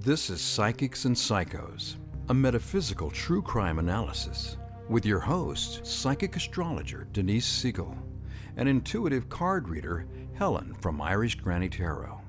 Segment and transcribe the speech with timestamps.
[0.00, 1.96] This is Psychics and Psychos,
[2.28, 4.58] a metaphysical true crime analysis,
[4.90, 7.96] with your host, psychic astrologer Denise Siegel,
[8.58, 12.20] and intuitive card reader Helen from Irish Granny Tarot.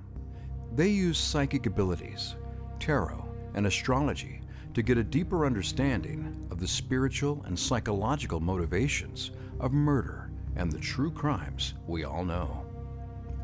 [0.75, 2.38] They use psychic abilities,
[2.79, 4.39] tarot, and astrology
[4.73, 10.79] to get a deeper understanding of the spiritual and psychological motivations of murder and the
[10.79, 12.66] true crimes we all know.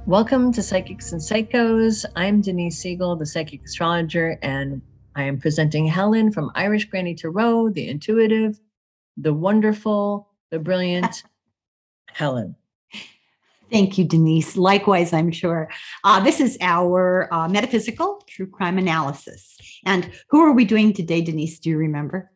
[0.05, 2.03] Welcome to Psychics and Psychos.
[2.17, 4.81] I'm Denise Siegel, the psychic astrologer, and
[5.15, 8.59] I am presenting Helen from Irish Granny Tarot, the intuitive,
[9.15, 11.23] the wonderful, the brilliant
[12.11, 12.53] Helen.
[13.71, 14.57] Thank you, Denise.
[14.57, 15.69] Likewise, I'm sure.
[16.03, 19.57] Uh, this is our uh, metaphysical true crime analysis.
[19.85, 21.59] And who are we doing today, Denise?
[21.59, 22.29] Do you remember?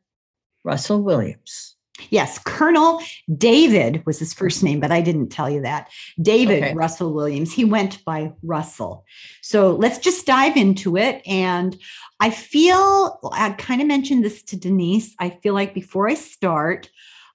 [0.64, 1.77] Russell Williams.
[2.10, 3.02] Yes, Colonel
[3.38, 5.90] David was his first name, but I didn't tell you that.
[6.22, 6.74] David Okay.
[6.74, 7.54] Russell Williams.
[7.54, 9.06] He went by Russell.
[9.42, 11.22] So let's just dive into it.
[11.26, 11.78] And
[12.20, 15.16] I feel, I kind of mentioned this to Denise.
[15.20, 16.90] I feel like before I start,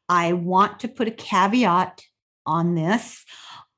[0.08, 2.02] I want to put a caveat
[2.46, 3.24] on this.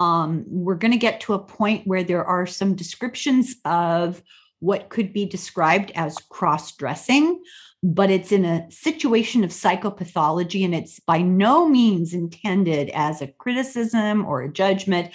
[0.00, 4.22] Um, we're going to get to a point where there are some descriptions of
[4.60, 7.42] what could be described as cross dressing
[7.84, 13.28] but it's in a situation of psychopathology and it's by no means intended as a
[13.28, 15.12] criticism or a judgment.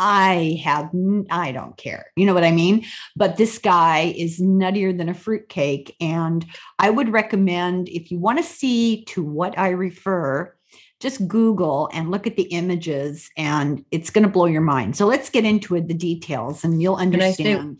[0.00, 0.90] I have
[1.30, 2.06] I don't care.
[2.16, 2.84] You know what i mean?
[3.16, 6.44] But this guy is nuttier than a fruitcake and
[6.80, 10.54] i would recommend if you want to see to what i refer
[11.00, 14.96] just google and look at the images and it's going to blow your mind.
[14.96, 17.76] So let's get into it the details and you'll I say- understand.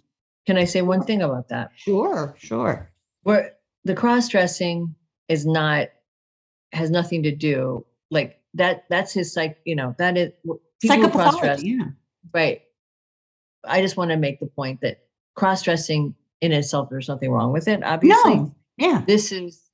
[0.46, 1.70] Can I say one thing about that?
[1.76, 2.90] sure sure.
[3.24, 3.57] Where
[3.88, 4.94] the cross dressing
[5.28, 5.88] is not
[6.72, 8.84] has nothing to do like that.
[8.88, 9.58] That's his psych.
[9.64, 10.32] You know that is
[10.84, 11.86] psychopathology yeah
[12.32, 12.62] Right.
[13.66, 15.00] I just want to make the point that
[15.34, 17.82] cross dressing in itself, there's nothing wrong with it.
[17.82, 19.70] Obviously, no yeah this is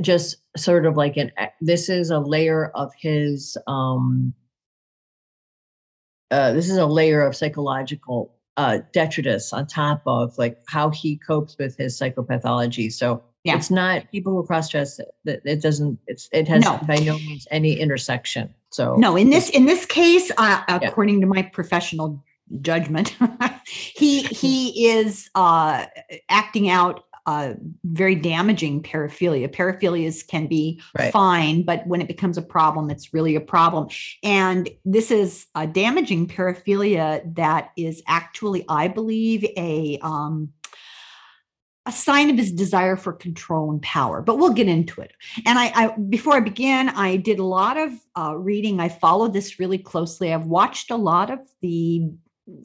[0.00, 4.34] just sort of like an this is a layer of his um
[6.30, 11.16] uh this is a layer of psychological uh detritus on top of like how he
[11.16, 13.56] copes with his psychopathology so Yeah.
[13.56, 16.78] it's not people who cross dress that it doesn't it's it has No.
[16.86, 20.78] by no means any intersection so No, in this in this case, uh, Yeah.
[20.82, 22.22] according to my professional
[22.60, 23.16] judgment,
[23.66, 25.86] he he is uh,
[26.28, 27.52] acting out uh,
[27.84, 29.48] very damaging paraphilia.
[29.48, 31.12] Paraphilias can be Right.
[31.12, 33.88] fine, but when it becomes a problem, it's really a problem.
[34.22, 40.48] And this is a damaging paraphilia that is actually, I believe, a um,
[41.88, 44.20] a sign of his desire for control and power.
[44.20, 45.12] But we'll get into it.
[45.46, 48.78] And I, I before I begin, I did a lot of uh, reading.
[48.78, 50.32] I followed this really closely.
[50.32, 52.10] I've watched a lot of the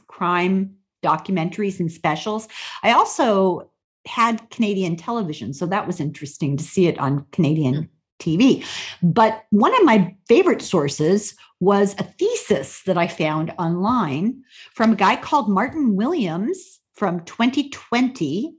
[0.07, 2.49] crime documentaries and specials.
[2.83, 3.71] I also
[4.05, 8.65] had Canadian television, so that was interesting to see it on Canadian TV.
[9.01, 14.97] But one of my favorite sources was a thesis that I found online from a
[14.97, 18.57] guy called Martin Williams from 2020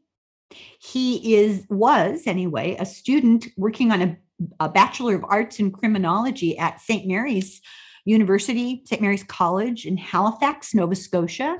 [0.84, 4.16] he is was anyway a student working on a,
[4.60, 7.62] a bachelor of arts in criminology at st mary's
[8.04, 11.56] university st mary's college in halifax nova scotia.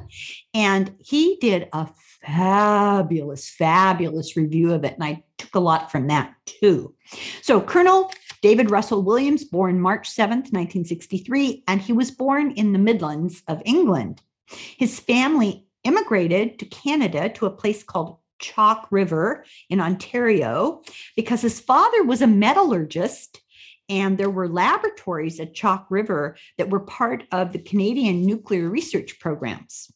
[0.52, 1.88] And he did a
[2.22, 6.94] fabulous fabulous review of it and i took a lot from that too.
[7.40, 8.10] So colonel
[8.42, 13.62] david russell williams born march 7th 1963 and he was born in the midlands of
[13.64, 14.20] england.
[14.48, 20.82] His family immigrated to canada to a place called Chalk River in Ontario
[21.16, 23.40] because his father was a metallurgist
[23.88, 29.18] and there were laboratories at Chalk River that were part of the Canadian nuclear research
[29.20, 29.90] programs.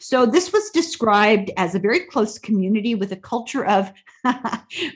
[0.00, 3.92] So this was described as a very close community with a culture of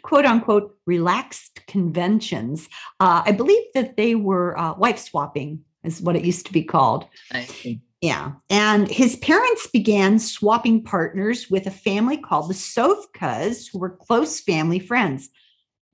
[0.03, 2.69] quote unquote relaxed conventions.
[2.99, 6.63] Uh, I believe that they were uh, wife swapping, is what it used to be
[6.63, 7.07] called.
[7.31, 7.81] I see.
[8.03, 8.33] Yeah.
[8.51, 14.41] And his parents began swapping partners with a family called the Sovkas, who were close
[14.41, 15.31] family friends,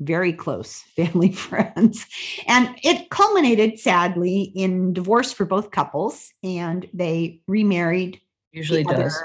[0.00, 2.06] very close family friends.
[2.46, 8.20] And it culminated sadly in divorce for both couples, and they remarried
[8.52, 9.22] usually the other, does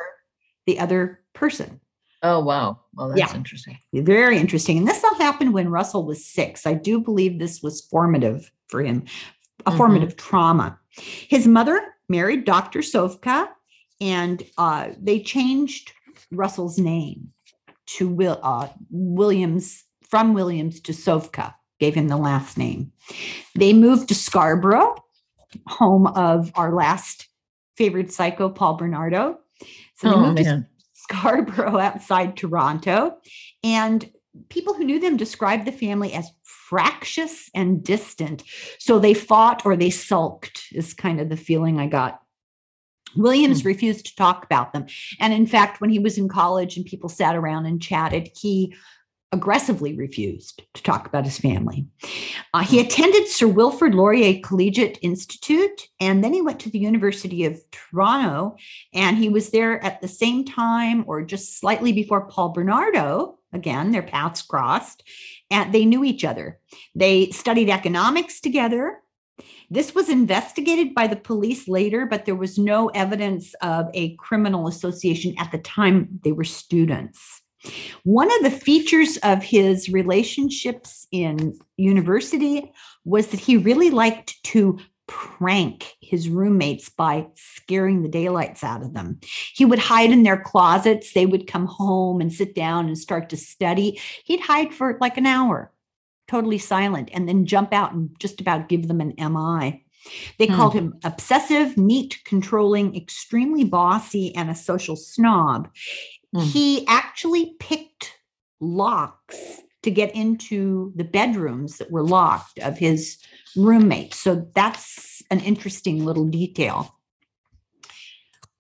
[0.68, 1.80] the other person.
[2.22, 3.36] oh wow well that's Yeah.
[3.38, 4.78] interesting Very interesting.
[4.78, 6.66] And this all happened when Russell was six.
[6.68, 9.06] I do believe this was formative for him,
[9.66, 9.78] a Mhm.
[9.78, 10.80] formative trauma.
[10.98, 12.80] His mother married Dr.
[12.80, 13.48] Sovka,
[14.02, 15.92] and uh, they changed
[16.32, 17.30] Russell's name
[17.86, 22.92] to Will, uh, Williams, from Williams to Sovka, gave him the last name.
[23.56, 24.96] They moved to Scarborough,
[25.68, 27.28] home of our last
[27.78, 29.40] favorite psycho, Paul Bernardo.
[29.96, 30.68] So they oh moved to man
[31.04, 33.18] Scarborough outside Toronto.
[33.64, 34.10] And
[34.50, 38.44] people who knew them described the family as fractious and distant.
[38.80, 42.20] So they fought or they sulked, is kind of the feeling I got.
[43.16, 43.68] Williams hmm.
[43.68, 44.86] refused to talk about them.
[45.20, 48.76] And in fact, when he was in college and people sat around and chatted, he
[49.32, 51.88] aggressively refused to talk about his family.
[52.54, 52.86] Uh, he hmm.
[52.86, 58.56] attended Sir Wilfrid Laurier Collegiate Institute, and then he went to the University of Toronto,
[58.94, 63.38] and he was there at the same time or just slightly before Paul Bernardo.
[63.54, 65.04] Again, their paths crossed,
[65.52, 66.60] and they knew each other.
[66.96, 69.00] They studied economics together.
[69.70, 74.68] This was investigated by the police later, but there was no evidence of a criminal
[74.68, 77.42] association at the time they were students.
[78.04, 82.72] One of the features of his relationships in university
[83.06, 88.94] was that he really liked to prank his roommates by scaring the daylights out of
[88.94, 89.20] them.
[89.54, 91.14] He would hide in their closets.
[91.14, 94.00] They would come home and sit down and start to study.
[94.24, 95.72] He'd hide for like an hour,
[96.28, 99.84] totally silent, and then jump out and just about give them an MI.
[100.38, 100.56] They hmm.
[100.56, 105.70] called him obsessive, neat, controlling, extremely bossy, and a social snob.
[106.36, 106.44] Mm.
[106.44, 108.18] He actually picked
[108.60, 113.18] locks to get into the bedrooms that were locked of his
[113.56, 114.20] roommates.
[114.20, 116.96] So that's an interesting little detail.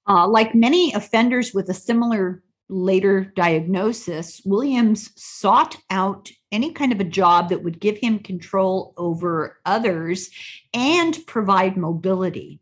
[0.07, 6.99] Uh, like many offenders with a similar later diagnosis, Williams sought out any kind of
[6.99, 10.29] a job that would give him control over others
[10.73, 12.59] and provide mobility.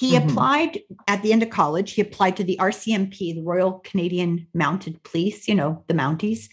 [0.00, 0.30] He mm-hmm.
[0.30, 5.02] applied at the end of college, he applied to the RCMP, the Royal Canadian Mounted
[5.02, 6.48] Police, you know, the Mounties.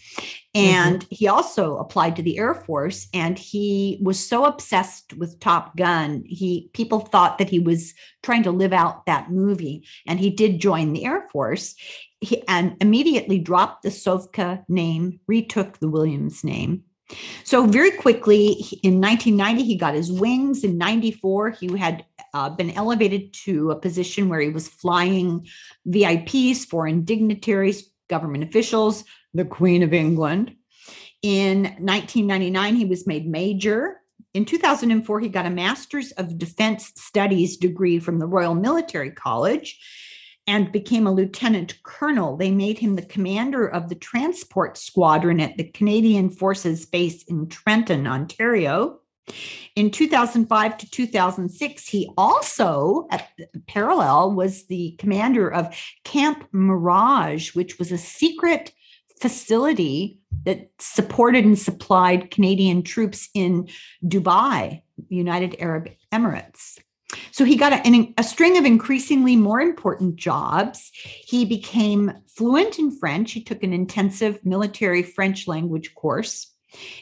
[0.54, 1.14] And mm-hmm.
[1.14, 6.24] he also applied to the Air Force and he was so obsessed with Top Gun,
[6.26, 10.60] he people thought that he was trying to live out that movie and he did
[10.60, 11.74] join the Air Force.
[12.20, 16.82] He, and immediately dropped the Sovka name, retook the Williams name.
[17.44, 18.48] So very quickly
[18.82, 20.64] in 1990, he got his wings.
[20.64, 25.46] In 94, he had uh, been elevated to a position where he was flying
[25.86, 29.04] VIPs, foreign dignitaries, government officials,
[29.34, 30.54] the Queen of England.
[31.22, 34.00] In 1999, he was made major.
[34.34, 39.78] In 2004, he got a Master's of Defense Studies degree from the Royal Military College
[40.46, 42.36] and became a lieutenant colonel.
[42.36, 47.48] They made him the commander of the transport squadron at the Canadian Forces Base in
[47.48, 49.00] Trenton, Ontario.
[49.76, 53.28] In 2005 to 2006, he also, at
[53.66, 58.72] parallel, was the commander of Camp Mirage, which was a secret
[59.20, 63.68] facility that supported and supplied Canadian troops in
[64.04, 66.78] Dubai, United Arab Emirates.
[67.30, 70.90] So he got a, a, string of increasingly more important jobs.
[70.94, 73.32] He became fluent in French.
[73.32, 76.52] He took an intensive military French language course.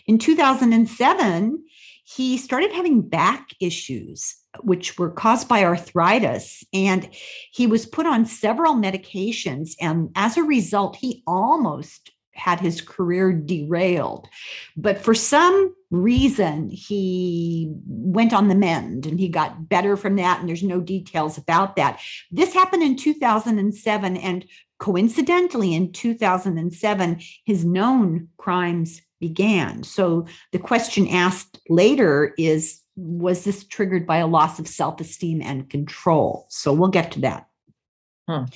[0.07, 1.65] In 2007,
[2.09, 6.63] he started having back issues, which were caused by arthritis.
[6.73, 7.09] And
[7.53, 9.73] he was put on several medications.
[9.81, 14.29] And as a result, he almost had his career derailed.
[14.77, 20.39] But for some reason, he went on the mend and he got better from that.
[20.39, 21.99] And there's no details about that.
[22.31, 24.17] This happened in 2007.
[24.17, 24.47] And
[24.79, 29.83] coincidentally, in 2007, his known crimes began.
[29.83, 35.43] So the question asked later is Was this triggered by a loss of self esteem
[35.43, 36.47] and control?
[36.49, 37.47] So we'll get to that.
[38.29, 38.47] Huh.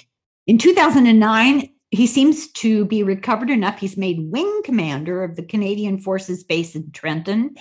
[0.47, 3.79] In 2009, he seems to be recovered enough.
[3.79, 7.57] He's made wing commander of the Canadian Forces base in Trenton.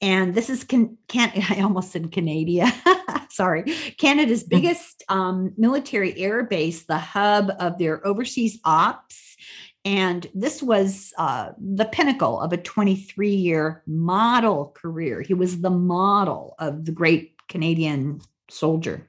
[0.00, 2.72] And this is can, can I almost said Canada.
[3.30, 3.62] Sorry,
[3.98, 4.48] Canada's hmm.
[4.48, 9.36] biggest um, military air base, the hub of their overseas ops.
[9.84, 15.22] And this was uh, the pinnacle of a 23 year model career.
[15.22, 18.20] He was the model of the great Canadian
[18.50, 19.08] soldier.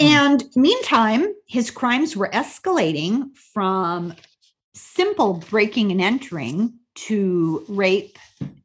[0.00, 0.06] Hmm.
[0.06, 4.14] And meantime, his crimes were escalating from
[4.74, 8.18] simple breaking and entering to rape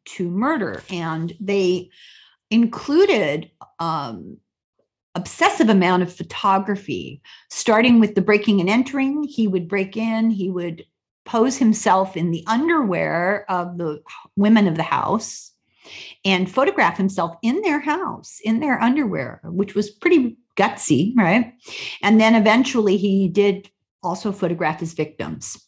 [0.05, 0.83] to murder.
[0.89, 1.89] And they
[2.49, 4.37] included um,
[5.17, 9.23] obsessive amount of photography, starting with the breaking and entering.
[9.23, 10.85] He would break in, he would
[11.25, 14.01] pose himself in the underwear of the
[14.37, 15.51] women of the house
[16.23, 21.53] and photograph himself in their house in their underwear, which was pretty gutsy, right?
[22.01, 23.69] And then eventually he did
[24.03, 25.66] also photograph his victims.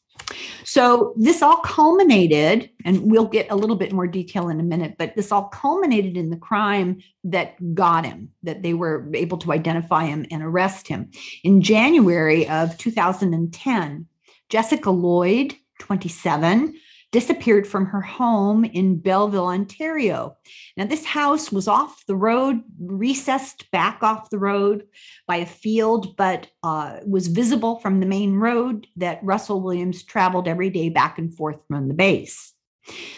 [0.64, 4.96] So this all culminated, and we'll get a little bit more detail in a minute,
[4.98, 9.52] but this all culminated in the crime that got him, that they were able to
[9.52, 11.10] identify him and arrest him.
[11.44, 14.06] In January of 2010,
[14.50, 16.76] Jessica Lloyd, 27,
[17.12, 20.38] disappeared from her home in Belleville, Ontario.
[20.78, 24.86] Now, this house was off the road, recessed back off the road
[25.28, 30.48] by a field, but uh, was visible from the main road that Russell Williams traveled
[30.48, 32.54] every day back and forth from the base.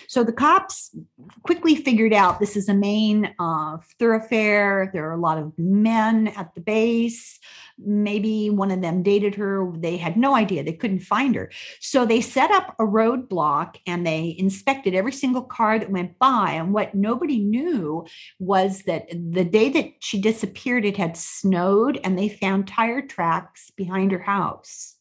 [0.07, 0.95] So the cops
[1.43, 4.89] quickly figured out this is a main uh, thoroughfare.
[4.93, 7.39] There are a lot of men at the base.
[7.83, 9.71] Maybe one of them dated her.
[9.75, 10.63] They had no idea.
[10.63, 11.51] They couldn't find her.
[11.79, 16.51] So they set up a roadblock and they inspected every single car that went by.
[16.51, 18.05] And what nobody knew
[18.39, 23.71] was that the day that she disappeared, it had snowed and they found tire tracks
[23.75, 24.95] behind her house.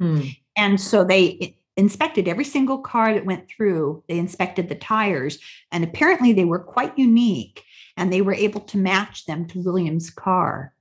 [0.00, 0.22] Hmm.
[0.56, 4.04] And so they inspected every single car that went through.
[4.08, 5.38] They inspected the tires,
[5.70, 7.64] and apparently they were quite unique
[7.96, 10.74] and they were able to match them to William's car.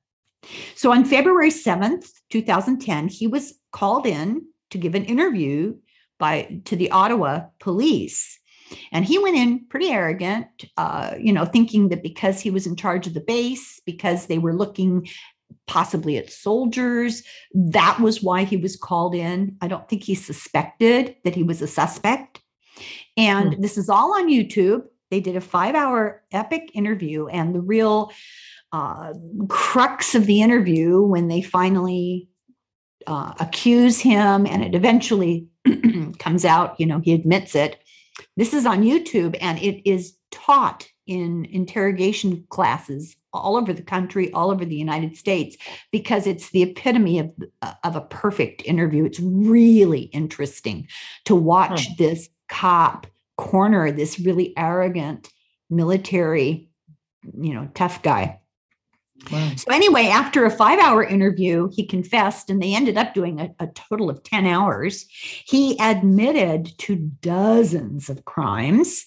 [0.76, 5.76] So on February 7th, 2010, he was called in to give an interview
[6.20, 8.40] by to the Ottawa police.
[8.92, 12.76] And he went in pretty arrogant, uh, you know, thinking that because he was in
[12.76, 15.08] charge of the base, because they were looking
[15.68, 17.24] possibly at soldiers.
[17.54, 19.58] That was why he was called in.
[19.62, 22.42] I don't think he suspected that he was a suspect.
[23.18, 23.62] And hmm.
[23.62, 24.84] this is all on YouTube.
[25.10, 28.12] They did a five hour epic interview, and the real
[28.72, 29.14] uh,
[29.48, 32.30] crux of the interview, when they finally
[33.08, 35.48] uh, accuse him and it eventually
[36.20, 37.82] comes out, you know, he admits it.
[38.38, 44.32] This is on YouTube and it is taught in interrogation classes all over the country,
[44.34, 45.58] all over the United States,
[45.92, 47.34] because it's the epitome of,
[47.84, 49.06] of a perfect interview.
[49.06, 50.88] It's really interesting
[51.26, 51.94] to watch hmm.
[51.98, 55.30] this cop corner this really arrogant
[55.70, 56.70] military,
[57.40, 58.40] you know, tough guy.
[59.30, 59.52] Wow.
[59.56, 63.50] So, anyway, after a five hour interview, he confessed, and they ended up doing a,
[63.60, 65.06] a, total of 10 hours.
[65.12, 69.06] He admitted to dozens of crimes.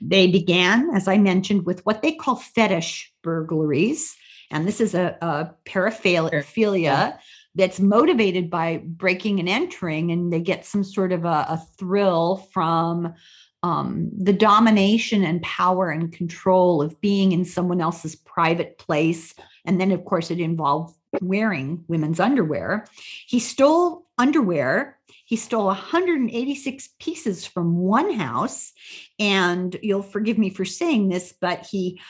[0.00, 4.14] They began, as I mentioned, with what they call fetish burglaries.
[4.50, 7.18] And this is a, a paraphilia
[7.54, 12.48] that's motivated by breaking and entering, and they get some sort of a, a thrill
[12.52, 13.14] from
[13.62, 19.34] um, the domination and power and control of being in someone else's private place.
[19.64, 22.86] And then, of course, it involved wearing women's underwear.
[23.26, 24.98] He stole underwear.
[25.24, 28.72] He stole 186 pieces from one house.
[29.18, 32.00] And you'll forgive me for saying this, but he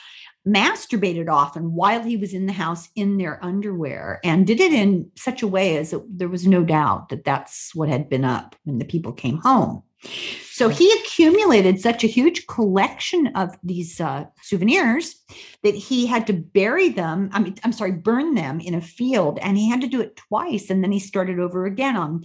[0.47, 5.11] masturbated often while he was in the house in their underwear and did it in
[5.15, 8.57] such a way as it, there was no doubt that that's what had been up
[8.65, 9.83] when the people came home.
[10.03, 15.17] So he accumulated such a huge collection of these uh, souvenirs
[15.63, 17.31] that he had to bury them.
[17.33, 20.17] I mean, I'm sorry, burn them in a field, and he had to do it
[20.17, 20.71] twice.
[20.71, 22.25] And then he started over again on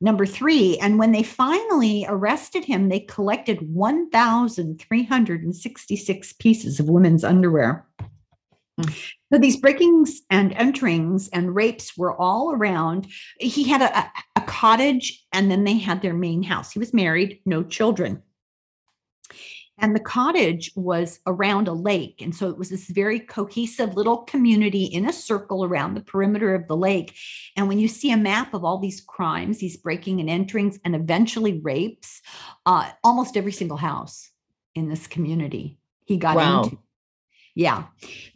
[0.00, 0.78] number three.
[0.78, 7.86] And when they finally arrested him, they collected 1,366 pieces of women's underwear.
[9.32, 13.08] So these breakings and enterings and rapes were all around.
[13.40, 16.70] He had a, a, cottage and then they had their main house.
[16.70, 18.22] He was married, no children.
[19.78, 22.22] And the cottage was around a lake.
[22.22, 26.54] And so it was this very cohesive little community in a circle around the perimeter
[26.54, 27.14] of the lake.
[27.56, 30.94] And when you see a map of all these crimes, these breaking and enterings, and
[30.94, 32.22] eventually rapes,
[32.64, 34.30] uh, almost every single house
[34.74, 36.62] in this community he got wow.
[36.62, 36.78] into.
[37.56, 37.86] Yeah.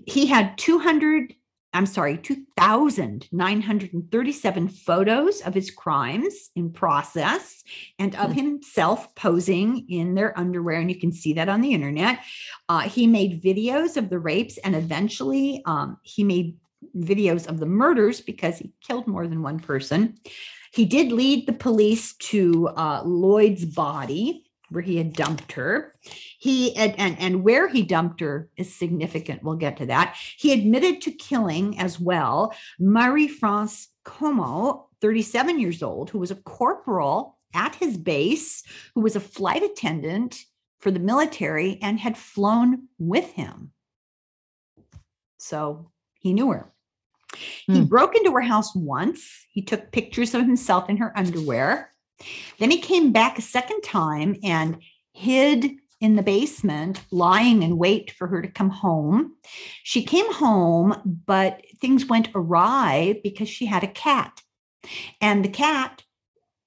[0.07, 1.35] He had 200
[1.73, 7.63] I'm sorry, 2,937 photos of his crimes in process
[7.97, 8.41] and of mm-hmm.
[8.41, 10.81] himself posing in their underwear.
[10.81, 12.25] And you can see that on the internet.
[12.69, 16.57] Uh, he made videos of the rapes and eventually um, he made
[16.97, 20.17] videos of the murders because he killed more than one person.
[20.73, 25.95] He did lead the police to uh, Lloyd's body where he had dumped her.
[26.39, 29.43] He and, and, and where he dumped her is significant.
[29.43, 30.17] We'll get to that.
[30.37, 36.37] He admitted to killing as well Marie France Comeau, 37 years old, who was a
[36.37, 38.63] corporal at his base,
[38.95, 40.45] who was a flight attendant
[40.79, 43.73] for the military and had flown with him.
[45.39, 46.73] So he knew her.
[47.67, 47.75] Hmm.
[47.75, 49.47] He broke into her house once.
[49.51, 51.90] He took pictures of himself in her underwear.
[52.59, 54.79] Then he came back a second time and
[55.13, 59.35] hid in the basement, lying in wait for her to come home.
[59.83, 60.97] She came home,
[61.27, 64.41] but things went awry because she had a cat.
[65.21, 66.03] And the cat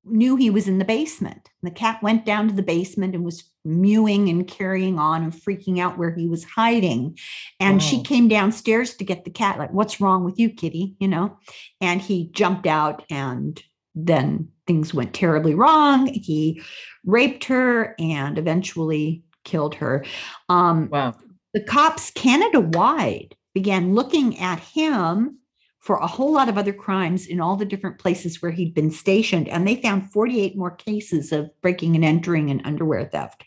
[0.05, 1.50] knew he was in the basement.
[1.63, 5.79] The cat went down to the basement and was mewing and carrying on and freaking
[5.79, 7.17] out where he was hiding.
[7.60, 7.79] And wow.
[7.79, 10.95] she came downstairs to get the cat, like, What's wrong with you, kitty?
[11.00, 11.38] You know?
[11.81, 13.62] And he jumped out and
[13.95, 16.08] then things went terribly wrong.
[16.08, 16.62] He
[17.05, 20.05] raped her and eventually killed her.
[20.50, 21.15] Um, wow.
[21.53, 25.38] The cops Canada wide began looking at him
[25.79, 28.89] for a whole lot of other crimes in all the different places where he'd been
[28.89, 29.50] stationed.
[29.50, 33.43] And they found 48 more cases of breaking and entering and underwear theft.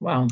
[0.00, 0.28] Wow.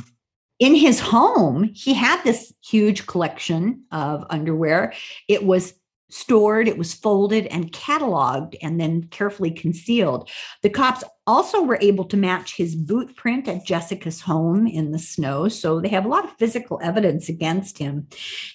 [0.59, 4.95] In his home, he had this huge collection of underwear.
[5.29, 5.75] It was
[6.11, 10.29] stored, it was folded and cataloged and then carefully concealed.
[10.62, 14.99] The cops also were able to match his boot print at Jessica's home in the
[14.99, 15.49] snow.
[15.49, 18.09] So they have a lot of physical evidence against him.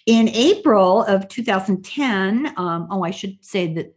[0.05, 3.95] In April of 2010, um, oh, I should say that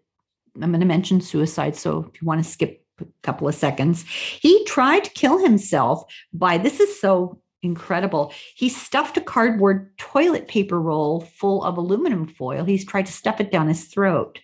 [0.62, 1.76] I'm going to mention suicide.
[1.76, 6.04] So if you want to skip a couple of seconds, he tried to kill himself
[6.32, 8.32] by this is so incredible.
[8.54, 12.64] He stuffed a cardboard toilet paper roll full of aluminum foil.
[12.64, 14.40] He's tried to stuff it down his throat.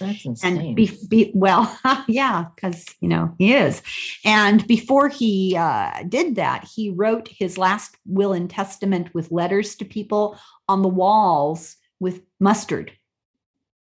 [0.00, 0.58] That's insane.
[0.58, 1.78] And be, be well,
[2.08, 3.82] yeah, because you know he is.
[4.24, 9.74] And before he uh, did that, he wrote his last will and testament with letters
[9.76, 10.38] to people
[10.68, 12.92] on the walls with mustard,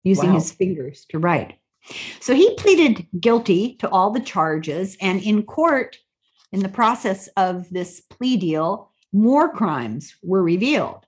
[0.02, 0.34] using wow.
[0.34, 1.54] his fingers to write.
[2.20, 5.96] So he pleaded guilty to all the charges, and in court,
[6.52, 11.06] in the process of this plea deal, more crimes were revealed.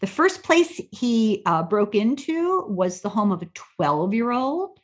[0.00, 4.78] The first place he uh, broke into was the home of a 12 year old.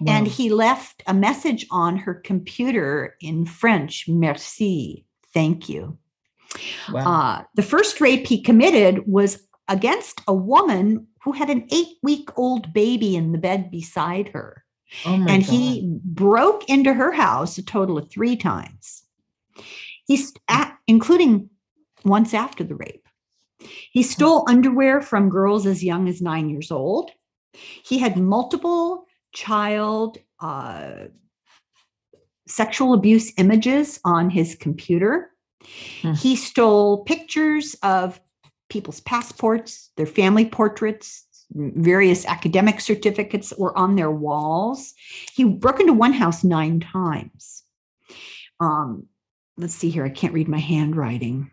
[0.00, 0.12] Wow.
[0.14, 5.98] And he left a message on her computer in French, merci, thank you.
[6.90, 7.12] Wow.
[7.12, 12.28] Uh, the first rape he committed was against a woman who had an eight week
[12.36, 14.64] old baby in the bed beside her.
[15.06, 15.50] Oh and God.
[15.50, 19.01] he broke into her house a total of three times.
[20.06, 21.50] He's at, including
[22.04, 23.06] once after the rape.
[23.92, 27.10] He stole underwear from girls as young as nine years old.
[27.52, 31.06] He had multiple child uh,
[32.46, 35.30] sexual abuse images on his computer.
[36.02, 36.12] Hmm.
[36.14, 38.20] He stole pictures of
[38.68, 44.94] people's passports, their family portraits, various academic certificates that were on their walls.
[45.32, 47.62] He broke into one house nine times.
[48.60, 49.06] Um,
[49.56, 51.50] let's see here, I can't read my handwriting.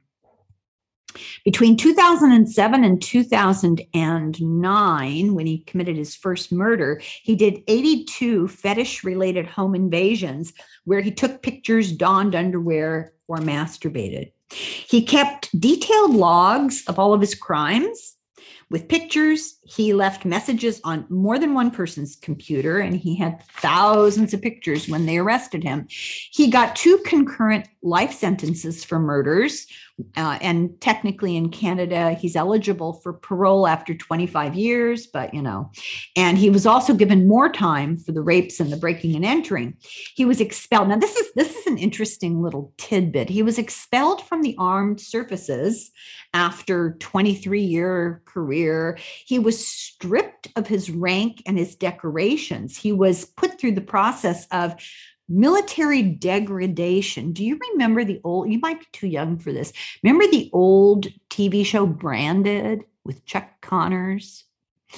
[1.44, 9.48] Between 2007 and 2009, when he committed his first murder, he did 82 fetish related
[9.48, 10.54] home invasions
[10.86, 14.32] where he took pictures, donned underwear, or masturbated.
[14.52, 18.16] He kept detailed logs of all of his crimes
[18.70, 19.60] with pictures.
[19.64, 24.88] He left messages on more than one person's computer, and he had thousands of pictures
[24.88, 25.88] when they arrested him.
[25.90, 29.66] He got two concurrent life sentences for murders,
[30.16, 35.72] uh, and technically in Canada, he's eligible for parole after 25 years, but you know,
[36.16, 39.76] and he was also given more time for the rapes and the breaking and entering.
[40.16, 40.90] He was expelled.
[40.90, 43.30] Now, this is this is an interesting little tidbit.
[43.30, 45.92] He was expelled from the armed services
[46.34, 48.59] after 23 year career.
[49.26, 52.78] He was stripped of his rank and his decorations.
[52.78, 54.76] He was put through the process of
[55.28, 57.34] military degradation.
[57.34, 59.72] Do you remember the old, you might be too young for this.
[60.04, 64.46] Remember the old TV show Branded with Chuck Connors?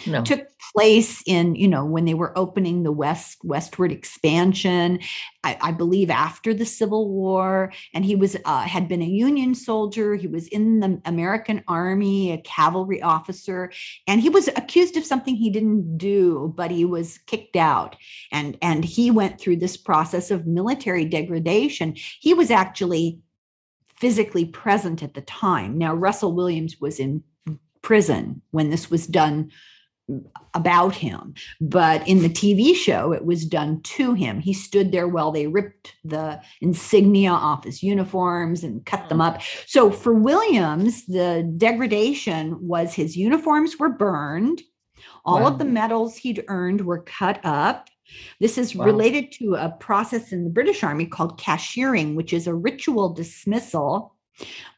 [0.05, 0.23] No.
[0.23, 4.99] took place in you know when they were opening the west westward expansion.
[5.43, 9.53] I, I believe after the civil war and he was uh, had been a union
[9.53, 10.15] soldier.
[10.15, 13.71] He was in the american army a cavalry officer
[14.07, 17.95] and he was accused of something he didn't do but he was kicked out.
[18.31, 21.95] And and he went through this process of military degradation.
[21.95, 23.19] He was actually
[23.95, 25.77] physically present at the time.
[25.77, 27.23] Now russell williams was in
[27.81, 29.51] prison when this was done
[30.53, 31.33] about him.
[31.59, 34.39] But in the TV show, it was done to him.
[34.39, 39.41] He stood there while they ripped the insignia off his uniforms and cut them up.
[39.65, 44.61] So for Williams, the degradation was his uniforms were burned,
[45.25, 45.47] all wow.
[45.47, 47.89] of the medals he'd earned were cut up.
[48.39, 48.85] This is wow.
[48.85, 54.15] related to a process in the British Army called cashiering, which is a ritual dismissal.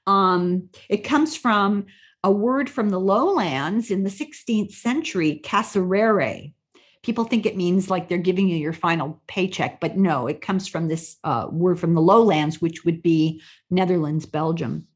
[0.05, 1.85] Um, it comes from
[2.23, 6.53] a word from the lowlands in the 16th century, caserere.
[7.01, 10.67] People think it means like they're giving you your final paycheck, but no, it comes
[10.69, 14.87] from this uh, word from the lowlands, which would be Netherlands, Belgium.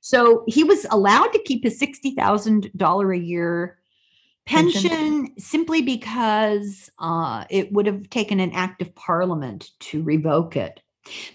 [0.00, 3.78] So he was allowed to keep his $60,000 a year
[4.46, 5.34] pension, pension?
[5.38, 10.80] simply because uh, it would have taken an act of parliament to revoke it.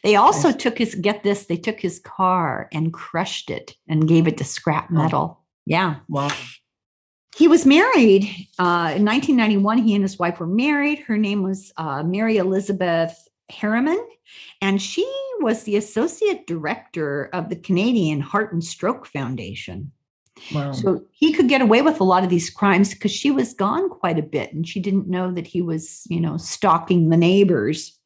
[0.04, 0.58] They also Yes.
[0.58, 4.44] took his, get this, they took his car and crushed it and gave it to
[4.44, 4.94] scrap Oh.
[4.96, 5.40] metal.
[5.66, 5.96] Yeah.
[6.10, 6.32] Wow.
[7.36, 8.26] He was married
[8.60, 9.80] uh, in 1991.
[9.80, 11.00] He and his wife were married.
[11.00, 13.16] Her name was uh, Mary Elizabeth
[13.50, 14.00] Harriman,
[14.62, 15.06] and she
[15.40, 19.92] was the associate director of the Canadian Heart and Stroke Foundation.
[20.54, 20.74] Wow.
[20.74, 23.90] So he could get away with a lot of these crimes because she was gone
[23.90, 27.98] quite a bit and she didn't know that he was, you know, stalking the neighbors.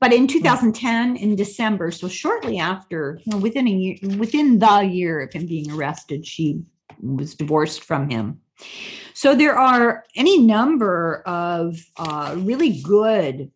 [0.00, 4.80] But in 2010, in December, so shortly after, you know, within a year, within the
[4.80, 6.62] year of him being arrested, she
[7.00, 8.40] was divorced from him.
[9.14, 13.50] So there are any number of uh, really good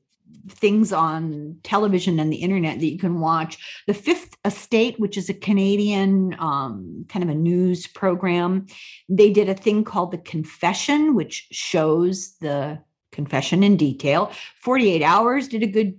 [0.48, 3.82] things on television and the internet that you can watch.
[3.86, 8.66] The Fifth Estate, which is a Canadian um, kind of a news program,
[9.08, 12.80] they did a thing called The Confession, which shows the
[13.12, 14.32] confession in detail.
[14.62, 15.98] 48 Hours did a good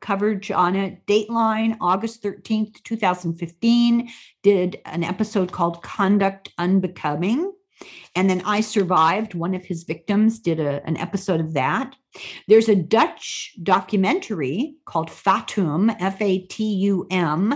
[0.00, 1.06] coverage on it.
[1.06, 4.10] Dateline, August 13th, 2015,
[4.42, 7.52] did an episode called Conduct Unbecoming.
[8.14, 11.94] And then I Survived, one of his victims, did a, an episode of that.
[12.48, 17.54] There's a Dutch documentary called Fatum, F A T U M,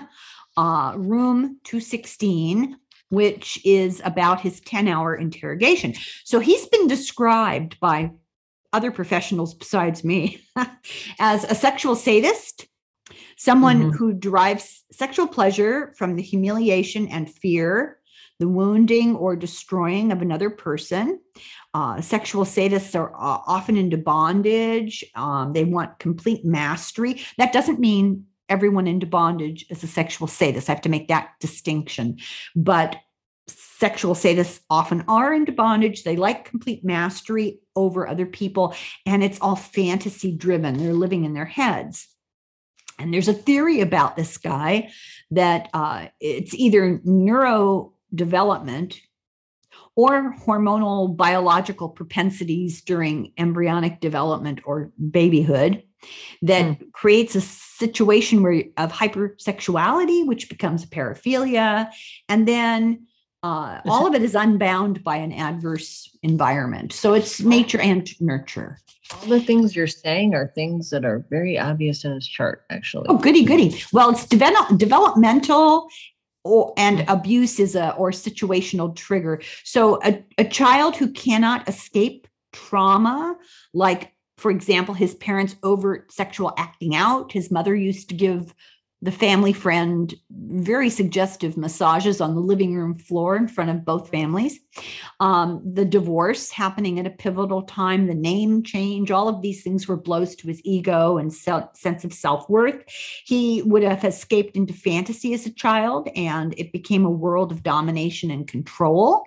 [0.56, 2.76] uh, Room 216,
[3.10, 5.94] which is about his 10 hour interrogation.
[6.24, 8.12] So he's been described by
[8.74, 10.40] other professionals besides me
[11.18, 12.66] as a sexual sadist,
[13.36, 13.94] someone Mhm.
[13.96, 17.98] who derives sexual pleasure from the humiliation and fear,
[18.40, 21.20] the wounding or destroying of another person.
[21.72, 25.04] Uh, sexual sadists are uh, often into bondage.
[25.14, 27.20] Um, they want complete mastery.
[27.38, 30.68] That doesn't mean everyone into bondage is a sexual sadist.
[30.68, 32.18] I have to make that distinction.
[32.56, 32.96] But
[33.48, 36.04] sexual sadists often are into bondage.
[36.04, 40.78] They like complete mastery over other people, and it's all fantasy driven.
[40.78, 42.08] They're living in their heads.
[42.98, 44.90] And there's a theory about this guy
[45.32, 48.96] that uh, it's either neurodevelopment
[49.96, 55.82] or hormonal biological propensities during embryonic development or babyhood
[56.42, 61.90] that creates a situation where of hypersexuality, which becomes paraphilia,
[62.28, 63.06] and then
[63.44, 66.94] uh, all of it is unbound by an adverse environment.
[66.94, 68.78] So it's nature and nurture.
[69.12, 73.04] All the things you're saying are things that are very obvious in his chart, actually.
[73.10, 73.82] Oh, goody, goody.
[73.92, 75.88] Well, it's develop, developmental
[76.42, 79.42] or, and abuse is a or situational trigger.
[79.62, 83.36] So a, a child who cannot escape trauma,
[83.74, 87.30] like for example, his parents overt sexual acting out.
[87.30, 88.54] His mother used to give
[89.04, 94.08] the family friend very suggestive massages on the living room floor in front of both
[94.10, 94.58] families.
[95.20, 99.86] Um, the divorce happening at a pivotal time, the name change, all of these things
[99.86, 102.82] were blows to his ego and se- sense of self worth.
[103.26, 107.62] He would have escaped into fantasy as a child, and it became a world of
[107.62, 109.22] domination and control.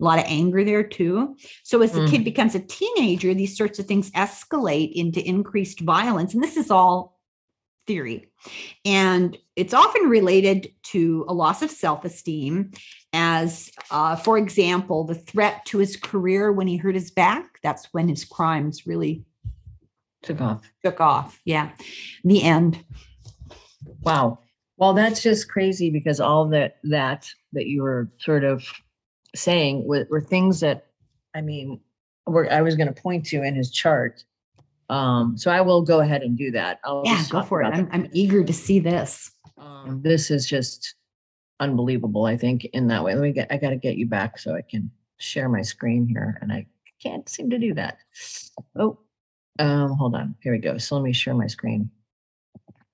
[0.00, 1.36] A lot of anger there too.
[1.62, 2.10] So, as the Mm.
[2.10, 6.34] kid becomes a teenager, these sorts of things escalate into increased violence.
[6.34, 7.13] And this is all
[7.86, 8.28] theory.
[8.84, 12.72] And it's often related to a loss of self esteem,
[13.12, 17.58] as, uh, for example, the threat to his career when he hurt his back.
[17.62, 19.24] That's when his crimes really
[20.22, 20.62] Took off.
[20.84, 21.40] took off.
[21.44, 21.70] Yeah.
[22.24, 22.82] The end.
[24.02, 24.38] Wow.
[24.76, 28.64] Well, that's just crazy because all that that that you were sort of
[29.36, 30.86] saying were, were things that
[31.34, 31.80] I mean,
[32.26, 34.24] were I was going to point to in his chart.
[34.88, 36.80] Um, so I will go ahead and do that.
[36.84, 37.66] I'll Yeah, go for it.
[37.66, 39.30] I'm, I'm eager to see this.
[39.56, 40.94] Um, this is just
[41.60, 42.26] unbelievable.
[42.26, 43.14] I think in that way.
[43.14, 43.50] Let me get.
[43.50, 46.66] I got to get you back so I can share my screen here, and I
[47.02, 47.98] can't seem to do that.
[48.76, 48.98] Oh,
[49.58, 50.34] um, hold on.
[50.42, 50.78] Here we go.
[50.78, 51.90] So let me share my screen.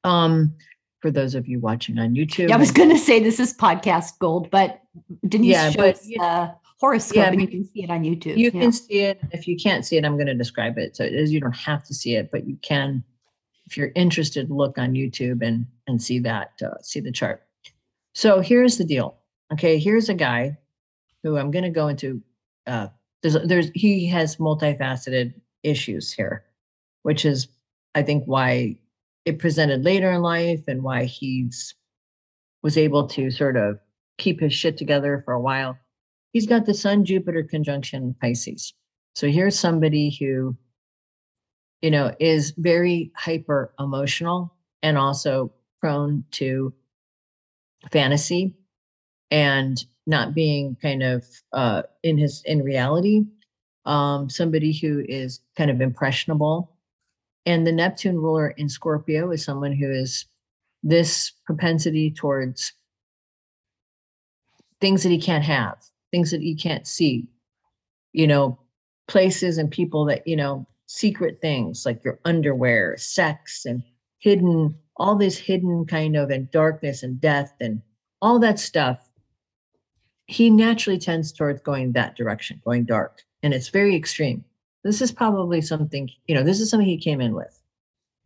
[0.04, 0.54] Um,
[1.00, 3.54] for those of you watching on YouTube, Yeah, I was going to say this is
[3.54, 4.80] podcast gold, but
[5.26, 8.36] Denise Yeah, but shows the horoscope Yeah, and you can see it on YouTube.
[8.38, 8.60] You Yeah.
[8.60, 9.20] can see it.
[9.32, 10.96] If you can't see it, I'm going to describe it.
[10.96, 13.04] So it is, you don't have to see it, but you can,
[13.66, 17.42] if you're interested, look on YouTube and and see that, uh, see the chart.
[18.14, 19.18] So here's the deal.
[19.52, 20.56] Okay, here's a guy
[21.22, 22.22] who I'm going to go into.
[22.66, 22.88] Uh,
[23.22, 26.44] there's there's he has multifaceted issues here,
[27.02, 27.48] which is
[27.94, 28.76] I think why
[29.26, 31.74] it presented later in life and why he's
[32.62, 33.78] was able to sort of
[34.18, 35.76] keep his shit together for a while
[36.32, 38.74] he's got the sun jupiter conjunction pisces.
[39.14, 40.56] So here's somebody who
[41.82, 46.72] you know is very hyper emotional and also prone to
[47.90, 48.54] fantasy
[49.30, 53.24] and not being kind of uh in his in reality.
[53.86, 56.76] Um, somebody who is kind of impressionable.
[57.46, 60.26] And the Neptune ruler in Scorpio is someone who is
[60.82, 62.74] this propensity towards
[64.80, 65.78] things that he can't have,
[66.10, 67.28] things that you can't see,
[68.12, 68.58] you know,
[69.08, 73.82] places and people that, you know, secret things like your underwear, sex, and
[74.18, 77.80] hidden, all this hidden kind of and darkness and death and
[78.20, 78.98] all that stuff.
[80.26, 83.22] He naturally tends towards going that direction, going dark.
[83.42, 84.44] And it's very extreme.
[84.84, 87.60] This is probably something, you know, this is something he came in with.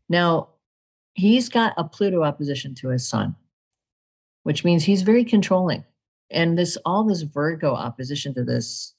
[0.09, 0.49] Now,
[1.15, 3.35] he's got a Pluto opposition to his sun,
[4.43, 5.85] which means he's very controlling.
[6.35, 8.95] And this all this Virgo opposition to this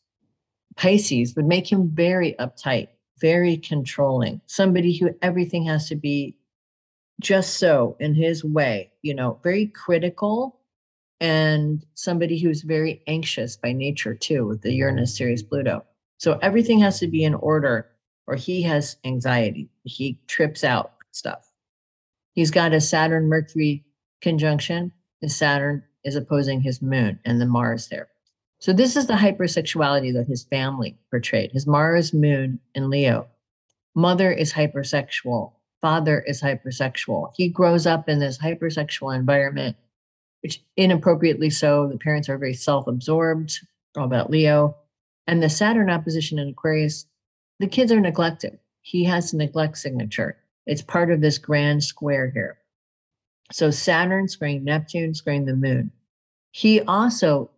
[0.76, 2.88] Pisces would make him very uptight,
[3.20, 6.38] very controlling, somebody who everything has to be
[7.22, 10.60] just so in his way, you know, very critical
[11.22, 15.86] and somebody who's very anxious by nature too with the Uranus Ceres Pluto.
[16.18, 17.88] So everything has to be in order
[18.28, 19.70] or he has anxiety.
[19.84, 21.50] He trips out stuff.
[22.34, 23.86] He's got a Saturn Mercury
[24.22, 24.92] conjunction.
[25.22, 28.08] His Saturn is opposing his moon and the Mars there.
[28.60, 31.52] So this is the hypersexuality that his family portrayed.
[31.52, 33.28] His Mars moon in Leo.
[33.96, 35.52] Mother is hypersexual.
[35.82, 37.32] Father is hypersexual.
[37.36, 39.76] He grows up in this hypersexual environment,
[40.42, 41.88] which inappropriately so.
[41.88, 43.60] The parents are very self-absorbed,
[43.98, 44.78] all about Leo.
[45.28, 47.06] And the Saturn opposition in Aquarius,
[47.60, 48.58] the kids are neglected.
[48.82, 50.38] He has a neglect signature.
[50.66, 52.58] It's part of this grand square here.
[53.52, 55.92] So Saturn squaring Neptune, squaring the moon.
[56.56, 57.52] He also,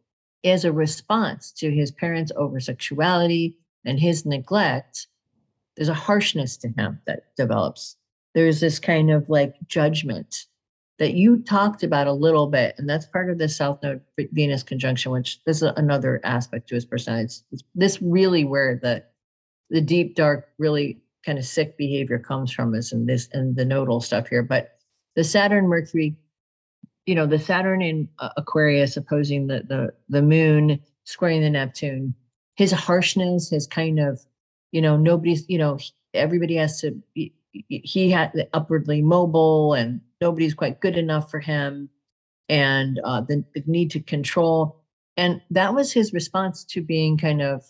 [0.43, 3.55] as a response to his parents' over sexuality
[3.85, 5.05] and his neglect,
[5.75, 7.95] there's a harshness to him that develops.
[8.33, 10.45] There's this kind of like judgment
[10.97, 14.63] that you talked about a little bit, and that's part of the South Node Venus
[14.63, 17.35] conjunction, which this is another aspect to his personality.
[17.51, 19.03] It's this really where the
[19.69, 23.65] the deep, dark, really kind of sick behavior comes from is in this and the
[23.65, 24.41] nodal stuff here.
[24.41, 24.79] But
[25.15, 26.15] the Saturn Mercury,
[27.07, 32.13] you know, the Saturn in uh, Aquarius opposing the the the moon squaring the Neptune,
[32.55, 34.19] his harshness, his kind of,
[34.71, 35.79] you know, nobody's, you know,
[36.13, 41.89] everybody has to be, he had upwardly mobile and nobody's quite good enough for him
[42.49, 44.83] and uh, the, the need to control
[45.17, 47.63] and that was his response to being kind of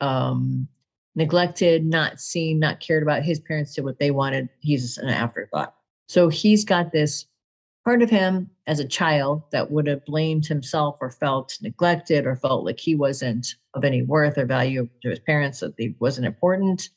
[0.00, 0.68] um,
[1.16, 3.24] neglected, not seen, not cared about.
[3.24, 4.48] His parents did what they wanted.
[4.60, 5.74] He's an afterthought.
[6.08, 7.26] So he's got this
[7.84, 12.36] part of him as a child that would have blamed himself or felt neglected or
[12.36, 16.26] felt like he wasn't of any worth or value to his parents, that he wasn't
[16.26, 16.90] important.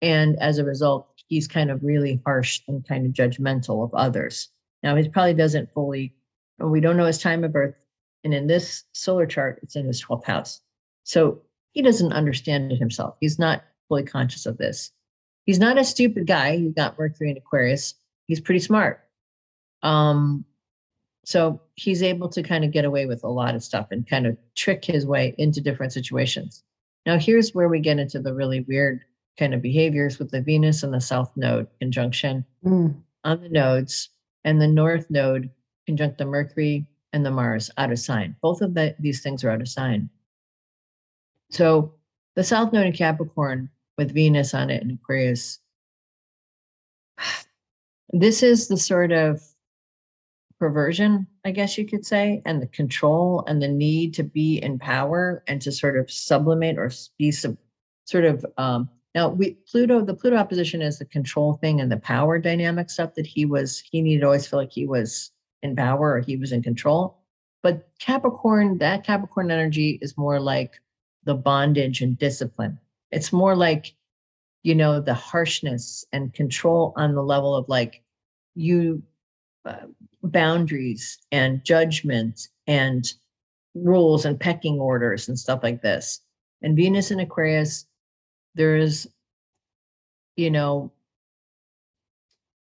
[0.00, 4.48] And as a result, he's kind of really harsh and kind of judgmental of others.
[4.82, 6.14] Now, he probably doesn't fully,
[6.58, 7.74] we don't know his time of birth.
[8.22, 10.60] And in this solar chart, it's in his 12th house.
[11.04, 11.40] So
[11.72, 13.16] he doesn't understand it himself.
[13.20, 14.90] He's not fully conscious of this.
[15.44, 16.56] He's not a stupid guy.
[16.56, 17.94] He's got Mercury in Aquarius.
[18.26, 19.03] He's pretty smart.
[19.84, 20.44] Um,
[21.24, 24.26] so he's able to kind of get away with a lot of stuff and kind
[24.26, 26.64] of trick his way into different situations.
[27.06, 29.04] Now, here's where we get into the really weird
[29.38, 32.94] kind of behaviors with the Venus and the South Node conjunction mm.
[33.24, 34.10] on the nodes,
[34.44, 35.50] and the North Node
[35.86, 38.36] conjunct the Mercury and the Mars out of sign.
[38.42, 40.08] Both of the, these things are out of sign.
[41.50, 41.94] So
[42.36, 45.58] the South Node in Capricorn with Venus on it in Aquarius,
[48.10, 49.42] this is the sort of
[50.64, 54.78] perversion, I guess you could say, and the control and the need to be in
[54.78, 57.58] power and to sort of sublimate or be sub,
[58.06, 61.98] sort of um, now we Pluto, the Pluto opposition is the control thing and the
[61.98, 65.76] power dynamic stuff that he was, he needed to always feel like he was in
[65.76, 67.18] power or he was in control.
[67.62, 70.80] But Capricorn, that Capricorn energy is more like
[71.24, 72.78] the bondage and discipline.
[73.10, 73.94] It's more like,
[74.62, 78.02] you know, the harshness and control on the level of like
[78.54, 79.02] you
[79.64, 79.86] Uh,
[80.22, 83.12] boundaries and judgment and
[83.74, 86.20] rules and pecking orders and stuff like this.
[86.62, 87.86] And Venus in Aquarius,
[88.54, 89.06] there's,
[90.36, 90.92] you know,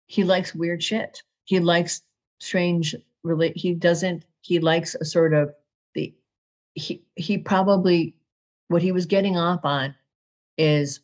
[0.06, 1.22] he likes weird shit.
[1.44, 2.02] He likes
[2.40, 5.54] strange, really, he doesn't, he likes a sort of
[5.94, 6.14] the,
[6.74, 8.14] he, he probably
[8.68, 9.94] what he was getting off on
[10.56, 11.00] is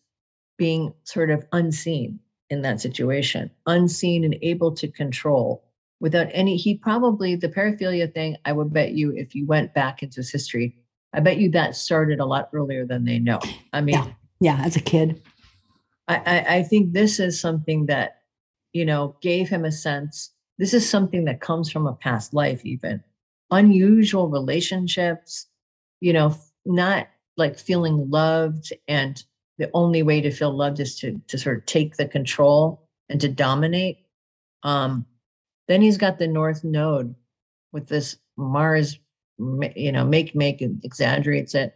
[0.57, 2.19] being sort of unseen
[2.51, 5.65] in that situation, unseen and able to control
[6.01, 6.57] without any.
[6.57, 10.31] He probably, the paraphilia thing, I would bet you, if you went back into his
[10.31, 10.77] history,
[11.13, 13.41] I bet you that started a lot earlier than they know.
[13.73, 15.23] I mean, yeah, yeah as a kid.
[16.07, 18.23] I, I, I think this is something that,
[18.73, 20.31] you know, gave him a sense.
[20.59, 23.03] This is something that comes from a past life, even
[23.51, 25.47] unusual relationships,
[26.01, 29.25] you know, not like feeling loved and
[29.59, 33.21] the only way to feel loved is to to sort of take the control and
[33.21, 33.99] to dominate.
[34.63, 35.07] Um,
[35.69, 37.15] then he's got the North Node
[37.73, 38.99] with this Mars,
[39.77, 41.75] you know, make make exaggerates it.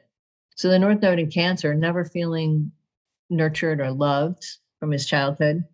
[0.57, 2.73] So the North Node in Cancer, never feeling
[3.31, 4.45] nurtured or loved
[4.81, 5.65] from his childhood,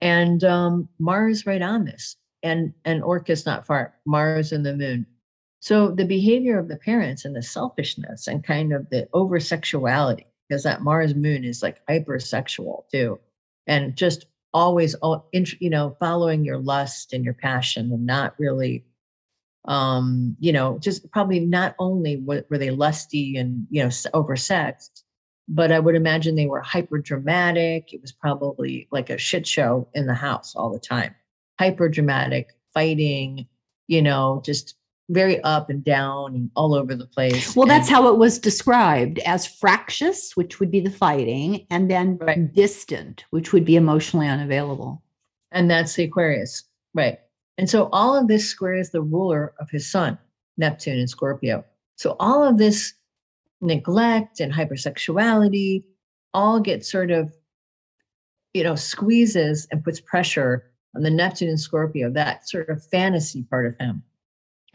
[0.00, 5.06] and um, Mars right on this, and and Orcus not far, Mars and the Moon.
[5.60, 10.26] So the behavior of the parents and the selfishness and kind of the over sexuality,
[10.48, 13.18] because that Mars Moon is like hypersexual too,
[13.66, 14.96] and just always
[15.60, 18.82] you know following your lust and your passion and not really
[19.66, 25.02] um you know just probably not only were, were they lusty and you know oversexed
[25.46, 29.86] but i would imagine they were hyper dramatic it was probably like a shit show
[29.92, 31.14] in the house all the time.
[31.60, 33.46] Hyper dramatic fighting
[33.88, 34.75] you know just
[35.08, 37.54] very up and down and all over the place.
[37.54, 41.90] Well, and, that's how it was described as fractious, which would be the fighting, and
[41.90, 42.52] then right.
[42.52, 45.02] distant, which would be emotionally unavailable.
[45.52, 46.64] And that's the Aquarius.
[46.94, 47.18] Right.
[47.58, 50.18] And so all of this squares the ruler of his sun,
[50.56, 51.64] Neptune and Scorpio.
[51.94, 52.92] So all of this
[53.60, 55.84] neglect and hypersexuality
[56.34, 57.32] all get sort of,
[58.52, 63.42] you know, squeezes and puts pressure on the Neptune and Scorpio, that sort of fantasy
[63.44, 64.02] part of him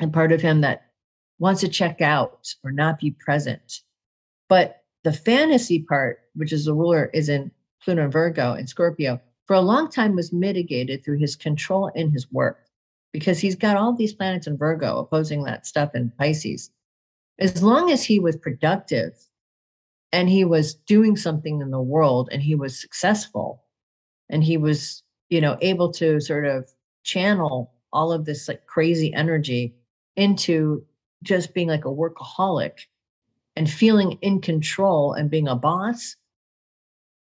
[0.01, 0.87] and part of him that
[1.39, 3.81] wants to check out or not be present.
[4.49, 7.51] But the fantasy part, which is the ruler, is in
[7.83, 12.11] Pluto and Virgo and Scorpio, for a long time was mitigated through his control in
[12.11, 12.65] his work
[13.11, 16.71] because he's got all these planets in Virgo opposing that stuff in Pisces.
[17.39, 19.13] As long as he was productive
[20.11, 23.63] and he was doing something in the world and he was successful
[24.29, 26.69] and he was, you know, able to sort of
[27.03, 29.75] channel all of this like crazy energy
[30.15, 30.85] into
[31.23, 32.85] just being like a workaholic
[33.55, 36.15] and feeling in control and being a boss,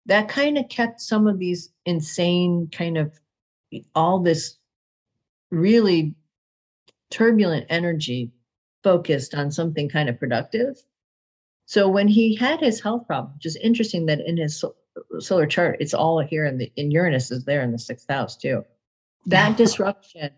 [0.05, 3.19] that kind of kept some of these insane kind of
[3.95, 4.57] all this
[5.51, 6.13] really
[7.09, 8.31] turbulent energy
[8.83, 10.77] focused on something kind of productive.
[11.65, 14.63] So when he had his health problem, which is interesting that in his
[15.19, 18.35] solar chart, it's all here in the in Uranus is there in the sixth house
[18.35, 18.65] too.
[19.27, 20.31] That disruption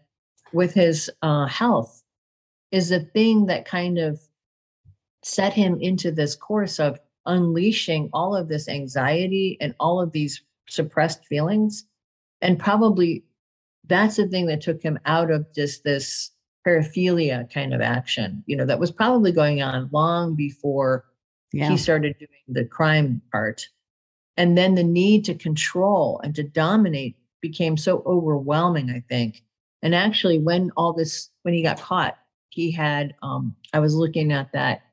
[0.51, 2.02] with his uh, health
[2.73, 4.19] is the thing that kind of
[5.21, 10.41] set him into this course of unleashing all of this anxiety and all of these
[10.67, 11.85] suppressed feelings.
[12.41, 13.23] And probably
[13.87, 16.31] that's the thing that took him out of just this
[16.65, 21.05] paraphilia kind of action, you know, that was probably going on long before
[21.51, 21.69] yeah.
[21.69, 23.67] he started doing the crime part.
[24.35, 29.43] And then the need to control and to dominate became so overwhelming, I think.
[29.83, 32.17] And actually, when all this, when he got caught,
[32.53, 34.83] he had um, i was looking at that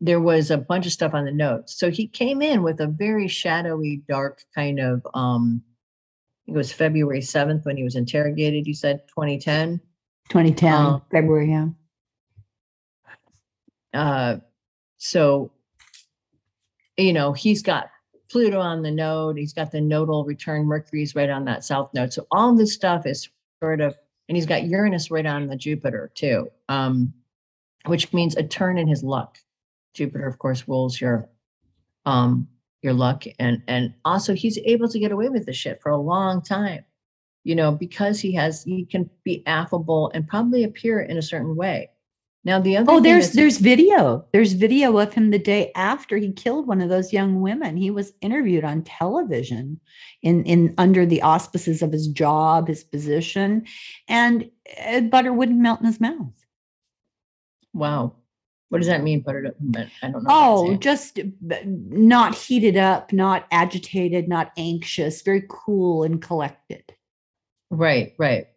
[0.00, 1.78] there was a bunch of stuff on the notes.
[1.78, 5.62] So he came in with a very shadowy dark kind of um
[6.46, 9.80] it was february 7th when he was interrogated you said 2010
[10.28, 11.68] 2010 um, february yeah.
[13.92, 14.36] Uh
[14.98, 15.52] so
[16.96, 17.90] you know he's got
[18.30, 22.12] pluto on the node he's got the nodal return mercury's right on that south node.
[22.12, 23.28] So all this stuff is
[23.62, 23.96] sort of
[24.28, 27.12] and he's got Uranus right on the Jupiter too, um,
[27.86, 29.38] which means a turn in his luck.
[29.94, 31.28] Jupiter, of course, rules your
[32.06, 32.48] um,
[32.82, 36.00] your luck, and and also he's able to get away with the shit for a
[36.00, 36.84] long time,
[37.44, 41.56] you know, because he has he can be affable and probably appear in a certain
[41.56, 41.90] way.
[42.44, 44.26] Now the other oh, there's there's video.
[44.32, 47.76] There's video of him the day after he killed one of those young women.
[47.76, 49.80] He was interviewed on television,
[50.20, 53.64] in in under the auspices of his job, his position,
[54.08, 54.50] and
[54.86, 56.34] uh, butter wouldn't melt in his mouth.
[57.72, 58.14] Wow,
[58.68, 59.20] what does that mean?
[59.20, 59.54] Butter?
[60.02, 60.28] I don't know.
[60.28, 66.92] Oh, just not heated up, not agitated, not anxious, very cool and collected.
[67.70, 68.48] Right, right.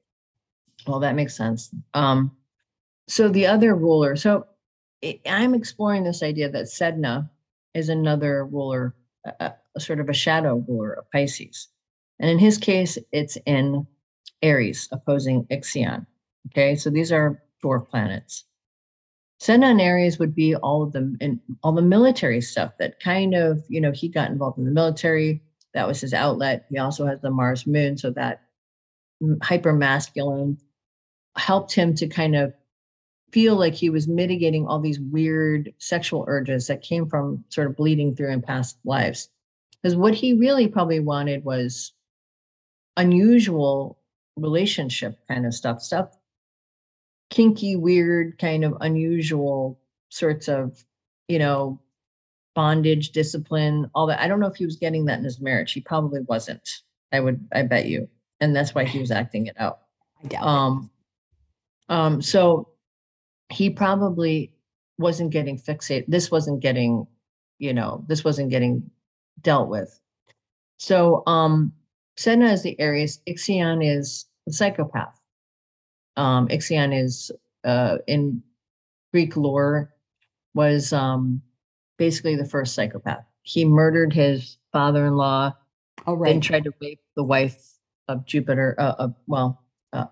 [0.86, 1.74] Well, that makes sense.
[1.94, 2.37] Um,
[3.08, 4.46] so the other ruler, so
[5.26, 7.30] I'm exploring this idea that Sedna
[7.74, 8.96] is another ruler,
[9.40, 11.68] a, a sort of a shadow ruler of Pisces.
[12.20, 13.86] And in his case, it's in
[14.42, 16.06] Aries opposing Ixion.
[16.48, 18.46] Okay, so these are dwarf planets.
[19.42, 23.36] Sedna and Aries would be all of them and all the military stuff that kind
[23.36, 25.44] of, you know, he got involved in the military.
[25.74, 26.66] That was his outlet.
[26.70, 28.42] He also has the Mars moon, so that
[29.44, 30.58] hyper masculine
[31.38, 32.54] helped him to kind of
[33.32, 37.76] feel like he was mitigating all these weird sexual urges that came from sort of
[37.76, 39.30] bleeding through in past lives.
[39.82, 41.94] Because what he really probably wanted was
[42.96, 44.00] unusual
[44.38, 46.18] relationship kind of stuff, stuff
[47.30, 50.84] kinky, weird, kind of unusual sorts of
[51.28, 51.80] you know,
[52.56, 54.20] bondage, discipline, all that.
[54.20, 55.74] I don't know if he was getting that in his marriage.
[55.74, 56.68] He probably wasn't.
[57.12, 58.10] I would, I bet you.
[58.40, 59.80] And that's why he was acting it out.
[60.24, 60.44] I doubt.
[60.44, 60.90] Um,
[61.90, 62.70] um, so
[63.50, 64.52] he probably
[64.98, 66.06] wasn't getting fixated.
[66.08, 67.08] This wasn't getting,
[67.60, 68.90] you know, this wasn't getting
[69.42, 70.00] dealt with.
[70.80, 71.74] So, um,
[72.18, 75.20] Sedna is the Aries, Ixion is the psychopath.
[76.16, 77.32] Um, Ixion is,
[77.64, 78.42] uh, in
[79.14, 79.94] Greek lore,
[80.56, 81.42] was, um,
[81.98, 83.24] basically the first psychopath.
[83.44, 85.54] He murdered his father-in-law,
[86.06, 86.42] Oh, then right.
[86.42, 87.74] tried to rape the wife
[88.08, 90.06] of Jupiter, uh, of, well, uh,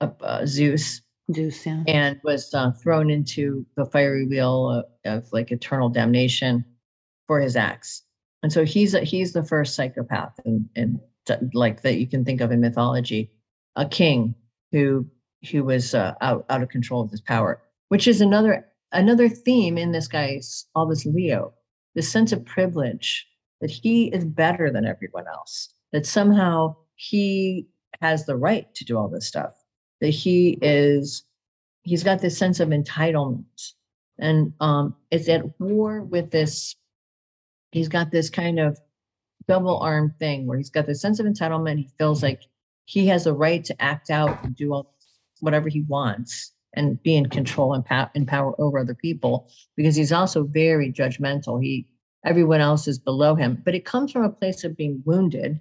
[0.00, 1.02] of, uh, Zeus
[1.34, 1.82] Zeus, yeah.
[1.86, 6.64] and was uh, thrown into the fiery wheel of, of like eternal damnation
[7.26, 8.02] for his acts.
[8.42, 11.00] And so he's a, he's the first psychopath and and
[11.52, 13.30] like that you can think of in mythology,
[13.76, 14.34] a king
[14.72, 15.06] who
[15.50, 19.76] who was uh, out out of control of his power, which is another another theme
[19.76, 21.52] in this guy's all this Leo,
[21.94, 23.26] the sense of privilege
[23.60, 27.66] that he is better than everyone else, that somehow he
[28.00, 29.57] has the right to do all this stuff
[30.00, 31.24] that he is
[31.82, 33.72] he's got this sense of entitlement.
[34.18, 36.76] And um is at war with this
[37.70, 38.78] he's got this kind of
[39.46, 41.78] double arm thing where he's got this sense of entitlement.
[41.78, 42.42] He feels like
[42.84, 44.94] he has a right to act out and do all,
[45.40, 49.96] whatever he wants and be in control and, pow- and power over other people because
[49.96, 51.62] he's also very judgmental.
[51.62, 51.86] He
[52.24, 53.62] everyone else is below him.
[53.64, 55.60] But it comes from a place of being wounded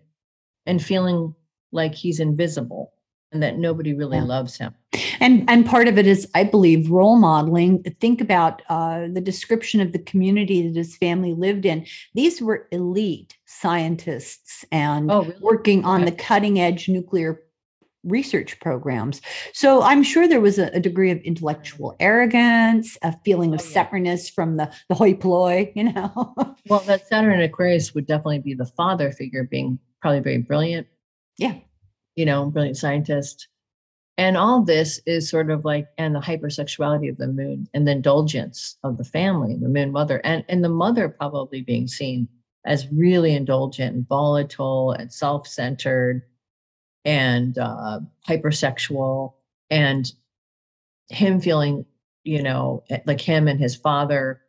[0.65, 1.33] and feeling
[1.71, 2.93] like he's invisible
[3.31, 4.23] and that nobody really Yeah.
[4.23, 4.73] loves him
[5.19, 7.83] And and part of it is, I believe, role modeling.
[7.99, 11.85] Think about uh, the description of the community that his family lived in.
[12.13, 15.39] These were elite scientists and oh really?
[15.41, 17.41] working on the cutting edge nuclear
[18.03, 19.21] research programs.
[19.53, 23.63] So I'm sure there was a, a degree of intellectual arrogance, a feeling of Oh,
[23.63, 23.73] yeah.
[23.73, 26.33] separateness from the the hoi polloi, you know.
[26.69, 30.87] Well, that Saturn in Aquarius would definitely be the father figure, being probably very brilliant,
[31.37, 31.55] yeah.
[32.17, 33.47] You know, brilliant scientist.
[34.17, 37.91] And all this is sort of like, and the hypersexuality of the moon and the
[37.91, 42.27] indulgence of the family, the moon mother, and, and the mother probably being seen
[42.65, 46.23] as really indulgent and volatile and self centered
[47.05, 49.33] and uh, hypersexual,
[49.69, 50.11] and
[51.09, 51.85] him feeling,
[52.25, 54.41] you know, eh, like him and his father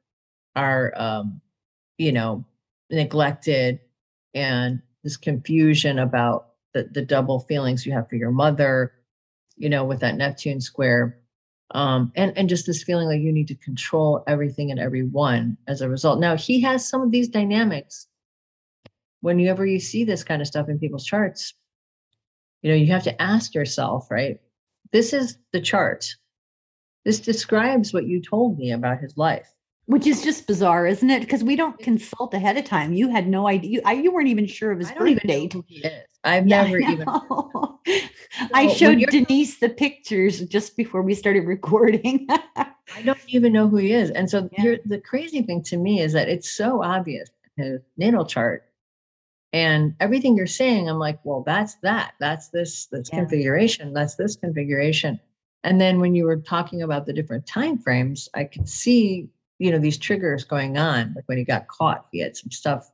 [0.57, 1.41] are, um,
[1.99, 2.45] you know,
[2.91, 3.79] neglected
[4.35, 8.93] and this confusion about the, the double feelings you have for your mother,
[9.57, 11.19] you know, with that Neptune square.
[11.73, 15.81] Um, and, and just this feeling like you need to control everything and everyone as
[15.81, 16.19] a result.
[16.19, 18.07] Now he has some of these dynamics.
[19.21, 21.55] Whenever you see this kind of stuff in people's charts,
[22.63, 24.41] you know, you have to ask yourself, right?
[24.93, 26.07] This is the chart.
[27.05, 29.53] This describes what you told me about his life.
[29.89, 31.21] Which is just bizarre, isn't it?
[31.21, 32.93] Because we don't consult ahead of time.
[32.93, 33.71] You had no idea.
[33.71, 35.53] You, I, you weren't even sure of his I birth don't even know date.
[35.55, 36.07] who he is.
[36.25, 37.81] I've Yeah, never I even know.
[38.55, 42.27] I showed Denise the pictures just before we started recording.
[42.57, 44.11] I don't even know who he is.
[44.11, 44.63] And so Yeah.
[44.63, 48.65] here, the crazy thing to me is that it's so obvious his natal chart.
[49.55, 52.13] And everything you're saying, I'm like, well, that's that.
[52.21, 53.21] That's this this Yeah.
[53.21, 53.95] configuration.
[53.95, 55.19] That's this configuration.
[55.65, 59.71] And then when you were talking about the different time frames, I could see, you
[59.71, 61.13] know, these triggers going on.
[61.15, 62.91] Like when he got caught, he had some stuff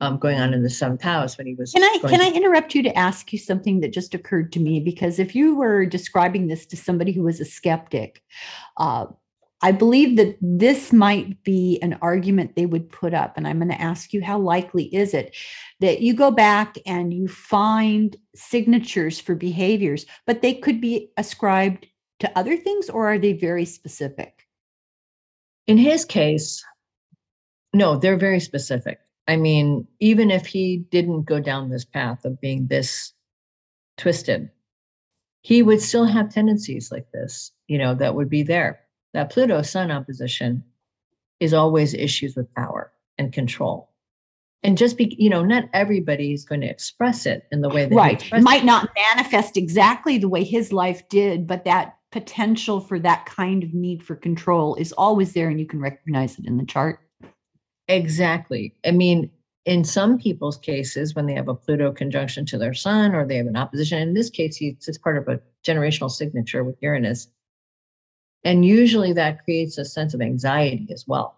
[0.00, 1.72] um, going on in the seventh house when he was.
[1.72, 4.60] Can I can to- I interrupt you to ask you something that just occurred to
[4.60, 4.80] me?
[4.80, 8.22] Because if you were describing this to somebody who was a skeptic,
[8.78, 9.06] uh,
[9.64, 13.36] I believe that this might be an argument they would put up.
[13.36, 15.36] And I'm going to ask you, how likely is it
[15.78, 21.86] that you go back and you find signatures for behaviors, but they could be ascribed
[22.18, 24.41] to other things, or are they very specific?
[25.72, 26.62] In his case,
[27.72, 28.98] no, they're very specific.
[29.26, 33.14] I mean, even if he didn't go down this path of being this
[33.96, 34.50] twisted,
[35.40, 38.80] he would still have tendencies like this, you know, that would be there.
[39.14, 40.62] That Pluto Sun opposition
[41.40, 43.88] is always issues with power and control.
[44.62, 47.86] And just be, you know, not everybody is going to express it in the way
[47.86, 52.98] that right might not manifest exactly the way his life did but that potential for
[52.98, 56.58] that kind of need for control is always there and you can recognize it in
[56.58, 57.00] the chart
[57.88, 58.74] Exactly.
[58.84, 59.30] I mean,
[59.64, 63.36] in some people's cases, when they have a Pluto conjunction to their sun or they
[63.36, 67.28] have an opposition, in this case, it's part of a generational signature with Uranus.
[68.44, 71.36] And usually that creates a sense of anxiety as well.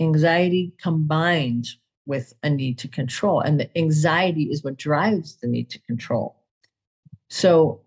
[0.00, 1.68] Anxiety combined
[2.06, 3.40] with a need to control.
[3.40, 6.36] And the anxiety is what drives the need to control.
[7.28, 7.81] So,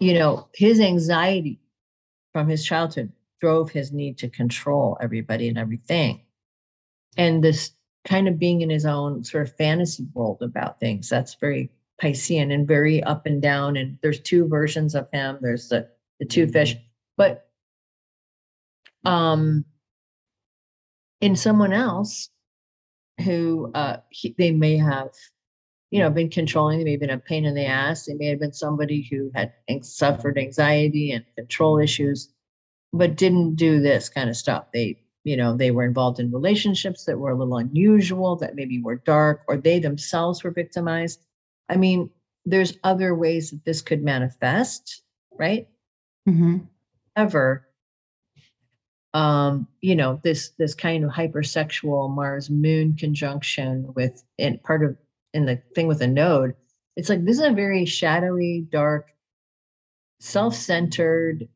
[0.00, 1.60] you know, his anxiety
[2.32, 6.22] from his childhood drove his need to control everybody and everything.
[7.16, 7.72] And this
[8.04, 11.08] kind of being in his own sort of fantasy world about things.
[11.08, 11.70] That's very
[12.00, 13.76] Piscean and very up and down.
[13.76, 15.38] And there's two versions of him.
[15.40, 15.88] There's the
[16.18, 16.76] the two fish,
[17.16, 17.48] but
[19.06, 19.64] um,
[21.22, 22.28] in someone else
[23.24, 25.10] who uh, he, they may have,
[25.90, 26.78] you know, been controlling.
[26.78, 28.06] They may have been a pain in the ass.
[28.06, 32.32] They may have been somebody who had suffered anxiety and control issues,
[32.92, 34.66] but didn't do this kind of stuff.
[34.72, 38.80] They you know they were involved in relationships that were a little unusual that maybe
[38.80, 41.26] were dark or they themselves were victimized
[41.68, 42.10] i mean
[42.44, 45.02] there's other ways that this could manifest
[45.38, 45.68] right
[46.28, 46.58] mm-hmm.
[47.16, 47.66] ever
[49.12, 54.96] um you know this this kind of hypersexual mars moon conjunction with in part of
[55.34, 56.54] in the thing with a node
[56.96, 59.08] it's like this is a very shadowy dark
[60.20, 61.48] self-centered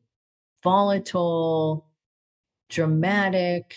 [0.63, 1.87] volatile
[2.69, 3.75] dramatic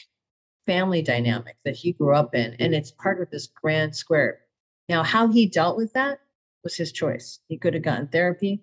[0.67, 2.55] family dynamic that he grew up in.
[2.61, 4.41] And it's part of this grand square.
[4.89, 6.21] Now, how he dealt with that
[6.63, 7.41] was his choice.
[7.49, 8.63] He could have gotten therapy.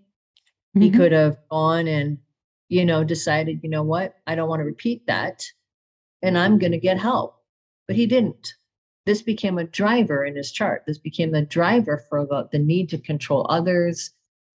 [0.75, 0.81] Mm-hmm.
[0.81, 2.17] He could have gone and,
[2.69, 5.43] you know, decided, you know what, I don't want to repeat that.
[6.21, 7.41] And I'm going to get help.
[7.87, 8.53] But he didn't.
[9.05, 10.83] This became a driver in his chart.
[10.87, 14.11] This became the driver for the, the need to control others,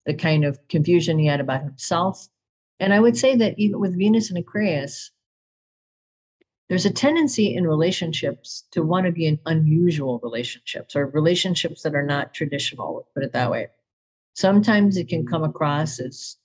[0.07, 2.28] the kind of confusion he had about himself.
[2.80, 5.12] And I would say that even with Venus and Aquarius,
[6.68, 11.94] there's a tendency in relationships to want to be in unusual relationships or relationships that
[11.94, 13.68] are not traditional, put it that way.
[14.34, 15.30] Sometimes it can mm-hmm.
[15.30, 16.36] come across as,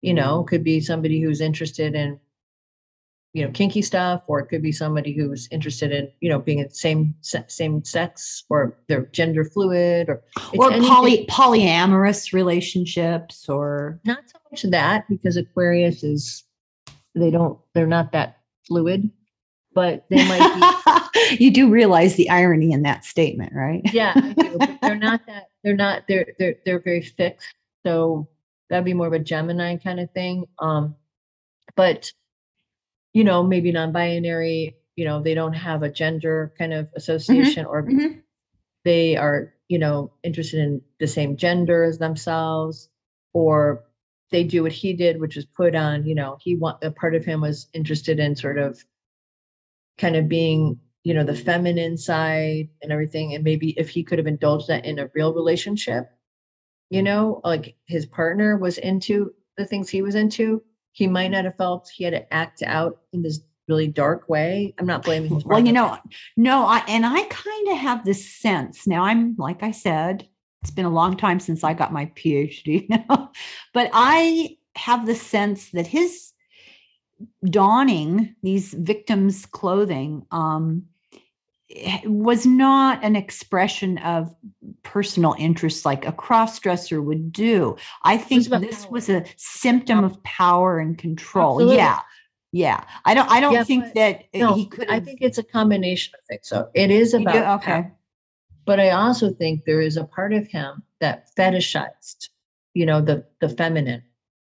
[0.00, 2.18] you know, could be somebody who's interested in,
[3.34, 6.58] you know, kinky stuff, or it could be somebody who's interested in, you know, being
[6.58, 10.22] in same same sex or they're gender fluid or
[10.54, 16.44] or poly polyamorous relationships or not so much that because Aquarius is
[17.14, 19.10] they don't they're not that fluid
[19.78, 21.36] but they might be.
[21.44, 23.80] you do realize the irony in that statement, right?
[23.92, 25.50] yeah, do, they're not that.
[25.62, 26.02] They're not.
[26.08, 27.54] They're they're they're very fixed.
[27.86, 28.28] So
[28.68, 30.46] that'd be more of a Gemini kind of thing.
[30.58, 30.96] Um,
[31.76, 32.12] but
[33.18, 34.76] you know, maybe non-binary.
[34.94, 36.96] You know, they don't have a gender kind of mm-hmm.
[36.98, 37.74] association, mm-hmm.
[37.74, 38.18] or mm-hmm.
[38.84, 42.88] they are you know interested in the same gender as themselves,
[43.32, 43.84] or
[44.30, 46.06] they do what he did, which was put on.
[46.06, 48.78] You know, he want a part of him was interested in sort of
[49.98, 54.18] kind of being you know the feminine side and everything and maybe if he could
[54.18, 56.10] have indulged that in a real relationship
[56.90, 60.62] you know like his partner was into the things he was into
[60.98, 64.74] he might not have felt he had to act out in this really dark way.
[64.78, 65.96] I'm not blaming his well you know
[66.36, 70.26] no i and i kind of have this sense now i'm like i said
[70.62, 73.30] it's been a long time since i got my phd now,
[73.74, 76.32] but i have the sense that his
[77.44, 80.84] donning these victims' clothing um,
[82.04, 84.34] was not an expression of
[84.82, 87.76] personal interest like a cross-dresser would do.
[88.04, 88.92] I think this power.
[88.92, 91.56] was a symptom of power and control.
[91.56, 91.76] Absolutely.
[91.76, 92.00] Yeah.
[92.52, 92.84] Yeah.
[93.04, 96.14] I don't I don't yeah, think that no, he could I think it's a combination
[96.18, 96.48] of things.
[96.48, 97.82] So it is about do, okay.
[97.82, 97.92] Power.
[98.64, 102.28] But I also think there is a part of him that fetishized,
[102.72, 104.02] you know, the the feminine,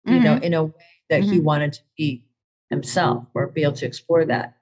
[0.06, 0.24] you mm-hmm.
[0.24, 0.74] know, in a way
[1.10, 1.34] that mm-hmm.
[1.34, 2.26] he wanted to be
[2.72, 4.58] himself or be able to explore that.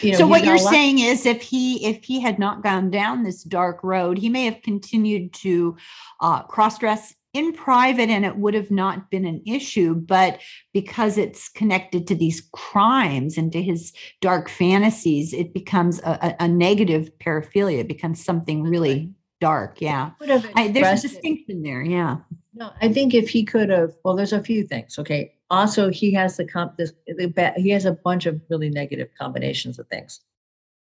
[0.00, 3.22] You know, so what you're saying is if he if he had not gone down
[3.22, 5.76] this dark road, he may have continued to
[6.20, 10.40] uh, cross dress in private and it would have not been an issue but
[10.72, 13.92] because it's connected to these crimes and to his
[14.22, 17.80] dark fantasies it becomes a, a negative paraphilia.
[17.80, 19.82] It becomes something really dark.
[19.82, 20.12] Yeah.
[20.54, 21.82] I, there's a distinction there.
[21.82, 22.18] Yeah.
[22.54, 26.12] No i think if he could have well there's a few things okay also he
[26.12, 30.20] has the comp this the, he has a bunch of really negative combinations of things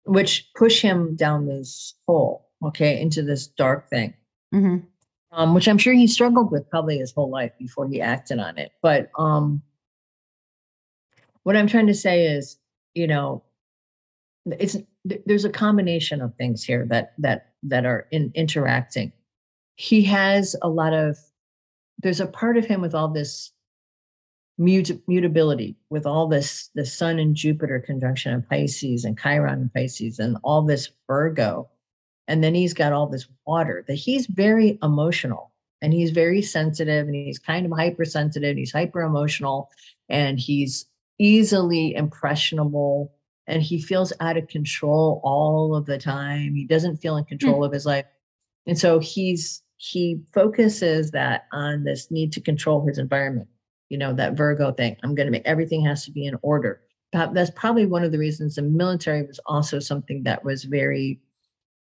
[0.04, 4.14] which push him down this hole okay into this dark thing
[4.54, 4.78] mm-hmm.
[5.32, 8.58] um, which i'm sure he struggled with probably his whole life before he acted on
[8.58, 9.62] it but um,
[11.42, 12.58] what i'm trying to say is
[12.94, 13.42] you know
[14.46, 19.12] it's there's a combination of things here that that that are in interacting
[19.76, 21.16] he has a lot of
[22.02, 23.52] there's a part of him with all this
[24.60, 29.68] mut- mutability with all this the sun and jupiter conjunction in pisces and chiron in
[29.70, 31.68] pisces and all this virgo.
[32.28, 35.52] And then he's got all this water that he's very emotional
[35.82, 38.56] and he's very sensitive and he's kind of hypersensitive.
[38.56, 39.70] He's hyper emotional
[40.08, 40.86] and he's
[41.18, 43.12] easily impressionable
[43.46, 46.54] and he feels out of control all of the time.
[46.54, 47.66] He doesn't feel in control mm.
[47.66, 48.04] of his life.
[48.66, 53.48] And so he's he focuses that on this need to control his environment
[53.90, 54.96] you know, that Virgo thing.
[55.02, 56.80] I'm going to make everything has to be in order.
[57.12, 61.20] That's probably one of the reasons the military was also something that was very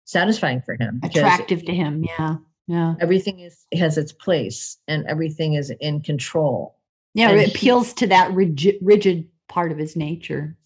[0.04, 1.00] satisfying for him.
[1.02, 2.04] Attractive to him.
[2.04, 2.36] Yeah.
[2.68, 2.94] Yeah.
[3.00, 6.76] Everything is has its place and everything is in control.
[7.14, 10.56] Yeah, and it appeals he, to that rigid, rigid part of his nature.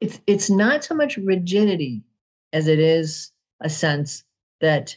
[0.00, 2.04] It's it's not so much rigidity
[2.52, 4.24] as it is a sense
[4.60, 4.96] that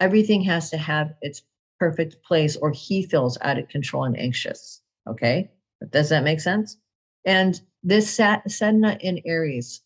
[0.00, 1.42] everything has to have its
[1.78, 4.80] perfect place or he feels out of control and anxious.
[5.06, 5.50] Okay.
[5.90, 6.76] Does that make sense?
[7.24, 9.80] And this Sat- Sedna in Aries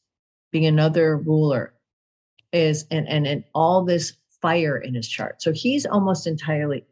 [0.51, 1.75] being another ruler
[2.53, 5.43] is, and, and, and all this fire in his chart.
[5.43, 6.85] So he's almost entirely,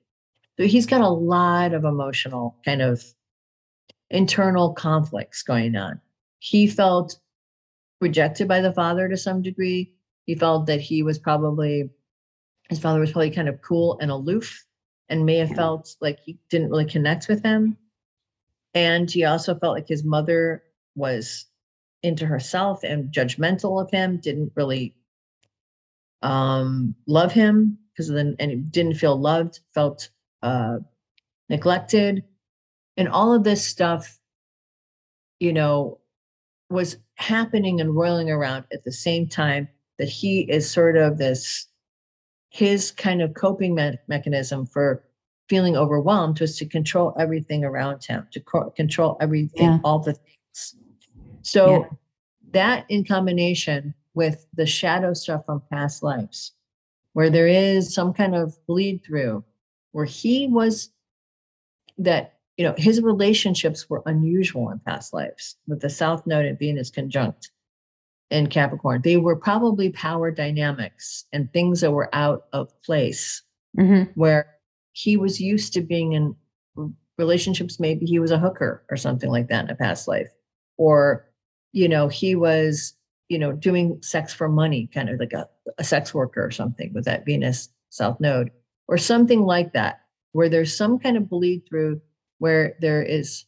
[0.58, 3.02] so he's got a lot of emotional kind of
[4.10, 6.00] internal conflicts going on.
[6.38, 7.18] He felt
[8.00, 9.92] rejected by the father to some degree.
[10.26, 11.90] He felt that he was probably,
[12.68, 14.64] his father was probably kind of cool and aloof
[15.10, 17.76] and may have felt like he didn't really connect with him.
[18.72, 20.62] And he also felt like his mother
[20.94, 21.46] was
[22.02, 24.94] into herself and judgmental of him, didn't really
[26.22, 30.08] um, love him because then and didn't feel loved, felt
[30.42, 30.78] uh,
[31.48, 32.22] neglected,
[32.96, 34.18] and all of this stuff,
[35.40, 35.98] you know,
[36.70, 41.66] was happening and roiling around at the same time that he is sort of this
[42.50, 45.04] his kind of coping me- mechanism for
[45.48, 49.78] feeling overwhelmed was to control everything around him, to co- control everything, yeah.
[49.82, 50.76] all the things.
[51.42, 51.88] So yeah.
[52.52, 56.52] that in combination with the shadow stuff from past lives,
[57.14, 59.44] where there is some kind of bleed through,
[59.92, 60.90] where he was
[61.98, 66.58] that, you know, his relationships were unusual in past lives with the South Node and
[66.58, 67.50] Venus conjunct
[68.30, 69.02] in Capricorn.
[69.02, 73.42] They were probably power dynamics and things that were out of place
[73.78, 74.10] mm-hmm.
[74.14, 74.54] where
[74.92, 76.36] he was used to being in
[77.18, 77.80] relationships.
[77.80, 80.30] Maybe he was a hooker or something like that in a past life.
[80.76, 81.26] Or,
[81.72, 82.94] you know, he was,
[83.28, 86.92] you know, doing sex for money, kind of like a, a sex worker or something
[86.92, 88.50] with that Venus South Node,
[88.88, 90.00] or something like that,
[90.32, 92.00] where there's some kind of bleed through
[92.38, 93.44] where there is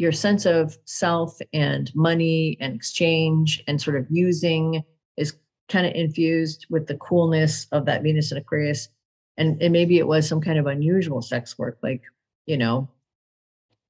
[0.00, 4.82] your sense of self and money and exchange and sort of using
[5.16, 5.36] is
[5.68, 8.88] kind of infused with the coolness of that Venus and Aquarius.
[9.36, 12.02] And, and maybe it was some kind of unusual sex work, like,
[12.46, 12.88] you know,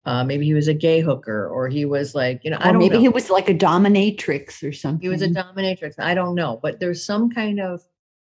[0.05, 2.73] uh, maybe he was a gay hooker or he was like, you know, or I
[2.73, 3.01] don't maybe know.
[3.01, 5.03] he was like a dominatrix or something.
[5.03, 5.95] He was a dominatrix.
[5.99, 6.59] I don't know.
[6.63, 7.83] But there's some kind of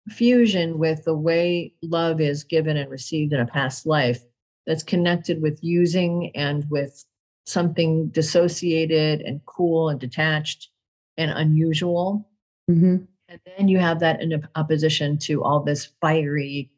[0.09, 4.23] fusion with the way love is given and received in a past life
[4.65, 7.05] that's connected with using and with
[7.45, 10.69] something dissociated and cool and detached
[11.17, 12.29] and unusual.
[12.69, 12.97] Mm-hmm.
[13.29, 16.69] And then you have that in opposition to all this fiery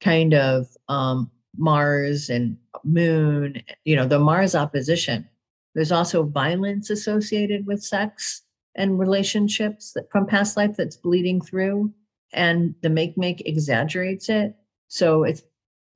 [0.00, 5.28] kind of um, Mars and Moon, you know, the Mars opposition.
[5.74, 8.42] There's also violence associated with sex
[8.74, 11.92] and relationships that, from past life that's bleeding through.
[12.32, 14.54] And the make make exaggerates it.
[14.88, 15.42] So it's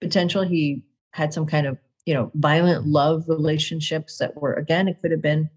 [0.00, 5.00] potential he had some kind of you know, violent love relationships that were, again, it
[5.00, 5.48] could have been,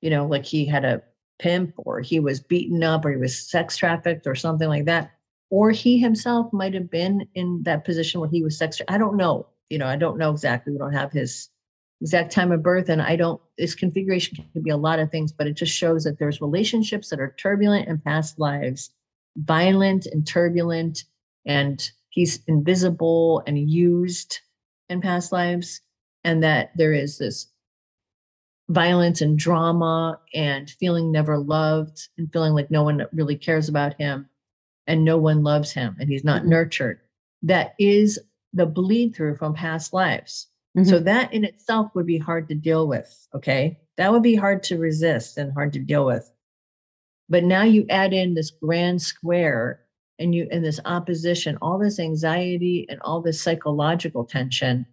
[0.00, 1.02] you know, like he had a
[1.38, 5.10] pimp or he was beaten up or he was sex trafficked or something like that.
[5.50, 8.80] Or he himself might have been in that position where he was sex.
[8.88, 9.46] I don't know.
[9.68, 10.72] You know, I don't know exactly.
[10.72, 11.48] We don't have his
[12.00, 12.88] exact time of birth.
[12.88, 16.04] And I don't, this configuration can be a lot of things, but it just shows
[16.04, 18.90] that there's relationships that are turbulent in past lives,
[19.36, 21.04] violent and turbulent,
[21.46, 24.40] and he's invisible and used
[24.94, 25.82] in past lives
[26.24, 27.48] and that there is this
[28.70, 33.94] violence and drama and feeling never loved and feeling like no one really cares about
[34.00, 34.26] him
[34.86, 36.50] and no one loves him and he's not mm-hmm.
[36.50, 37.00] nurtured
[37.42, 38.18] that is
[38.54, 40.88] the bleed through from past lives mm-hmm.
[40.88, 44.62] so that in itself would be hard to deal with okay that would be hard
[44.62, 46.32] to resist and hard to deal with
[47.28, 49.83] but now you add in this grand square
[50.18, 54.86] and you in this opposition all this anxiety and all this psychological tension.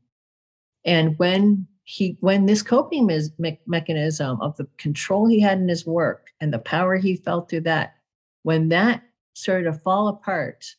[0.86, 5.86] And when he when this coping me- mechanism of the control he had in his
[5.86, 7.96] work and the power he felt through that
[8.44, 9.04] when that
[9.34, 10.76] started to fall apart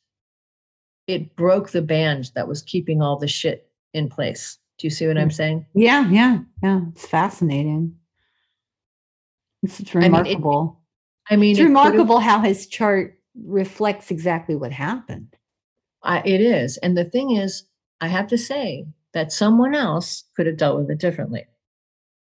[1.07, 4.59] it broke the band that was keeping all the shit in place.
[4.78, 5.34] Do you see what i'm mm.
[5.34, 5.66] saying?
[5.74, 7.97] Yeah yeah yeah it's fascinating.
[9.62, 10.80] It's, it's remarkable
[11.30, 15.36] i mean, it, I mean it's it remarkable how his chart reflects exactly what happened.
[16.02, 16.76] I, it is.
[16.78, 17.64] And the thing is,
[18.00, 21.46] I have to say that someone else could have dealt with it differently.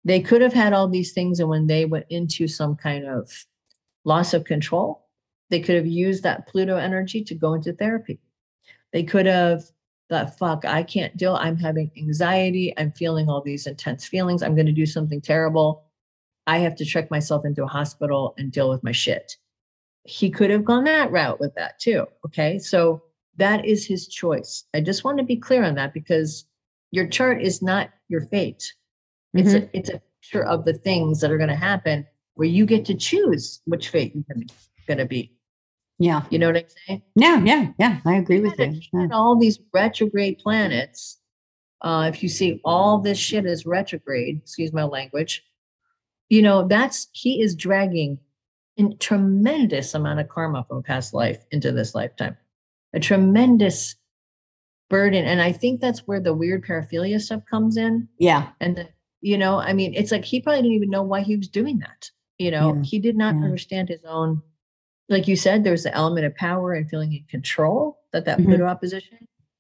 [0.05, 3.31] They could have had all these things, and when they went into some kind of
[4.05, 5.07] loss of control,
[5.51, 8.21] they could have used that Pluto energy to go into therapy.
[8.93, 9.65] They could have
[10.11, 11.35] that fuck, I can't deal.
[11.35, 12.75] I'm having anxiety.
[12.77, 14.43] I'm feeling all these intense feelings.
[14.43, 15.85] I'm going to do something terrible.
[16.47, 19.37] I have to check myself into a hospital and deal with my shit.
[20.05, 22.07] He could have gone that route with that too.
[22.27, 22.59] Okay.
[22.59, 23.03] So
[23.37, 24.65] that is his choice.
[24.75, 26.47] I just want to be clear on that because
[26.91, 28.73] your chart is not your fate.
[29.33, 29.63] It's Mhm.
[29.63, 32.85] a it's a picture of the things that are going to happen where you get
[32.87, 34.25] to choose which fate you're
[34.87, 35.33] going to be.
[35.99, 36.25] Yeah.
[36.31, 37.03] You know what I'm saying?
[37.17, 37.43] Yeah.
[37.45, 37.73] Yeah.
[37.79, 38.01] Yeah.
[38.05, 38.81] I agree with you.
[38.93, 39.09] Yeah.
[39.13, 41.21] All these retrograde planets,
[41.81, 45.45] uh, if you see all this shit is retrograde, excuse my language,
[46.29, 48.19] you know, that's he is dragging
[48.79, 52.37] a tremendous amount of karma from past life into this lifetime.
[52.93, 53.97] A tremendous
[54.91, 55.25] burden.
[55.25, 58.09] And I think that's where the weird paraphilia stuff comes in.
[58.19, 58.49] Yeah.
[58.61, 58.89] And the,
[59.21, 61.79] you know, I mean, it's like he probably didn't even know why he was doing
[61.81, 62.11] that.
[62.39, 63.45] You know, Yeah, he did not yeah.
[63.45, 64.43] understand his own,
[65.09, 68.45] like you said, there's the element of power and feeling in control that that Mhm.
[68.47, 69.19] Pluto opposition,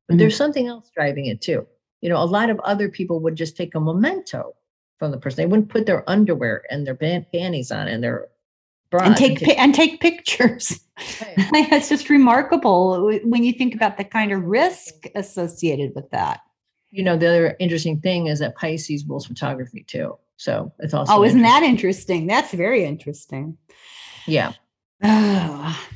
[0.09, 0.19] but Mhm.
[0.19, 1.67] there's something else driving it too.
[2.01, 4.55] You know, a lot of other people would just take a memento
[4.99, 5.37] from the person.
[5.43, 8.29] They wouldn't put their underwear and their pan- panties on and their
[8.99, 10.81] bra And take pi- and take pictures.
[11.21, 11.69] Right.
[11.73, 16.41] It's just remarkable when you think about the kind of risk associated with that.
[16.91, 20.17] You know, the other interesting thing is that Pisces rules photography too.
[20.37, 22.23] So it's also Oh, isn't that interesting.
[22.23, 22.27] interesting?
[22.29, 23.59] That's very interesting.
[24.27, 24.53] Yeah.
[25.03, 25.87] Oh.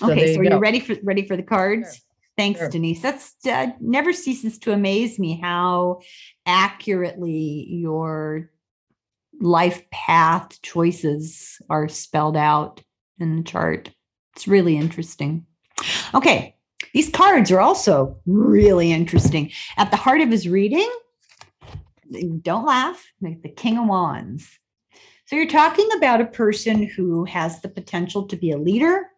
[0.00, 0.58] So there okay, you so are you go.
[0.58, 1.94] ready for ready for the cards?
[1.94, 2.02] Sure.
[2.36, 2.68] Thanks, Sure.
[2.68, 3.00] Denise.
[3.00, 6.00] That's uh, never ceases to amaze me how
[6.46, 8.50] accurately your
[9.44, 12.82] life path choices are spelled out
[13.20, 13.90] in the chart.
[14.34, 15.44] It's really interesting.
[16.14, 16.56] Okay,
[16.94, 19.52] these cards are also really interesting.
[19.76, 20.90] At the heart of his reading,
[22.40, 24.48] don't laugh, the King of Wands.
[25.26, 29.10] So you're talking about a person who has the potential to be a leader,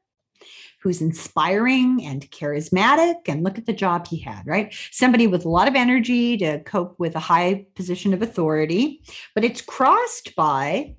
[0.83, 3.15] who's inspiring and charismatic.
[3.29, 4.75] And look at the job he had, right?
[4.93, 9.03] Somebody with a lot of energy to cope with a high position of authority,
[9.35, 10.95] but it's crossed by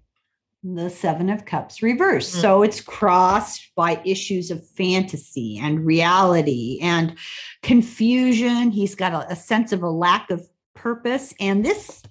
[0.64, 2.36] the Seven of Cups reverse.
[2.36, 2.42] Mm.
[2.42, 7.16] So it's crossed by issues of fantasy and reality and
[7.62, 8.72] confusion.
[8.72, 11.34] He's got a, a sense of a lack of purpose.
[11.40, 12.02] And this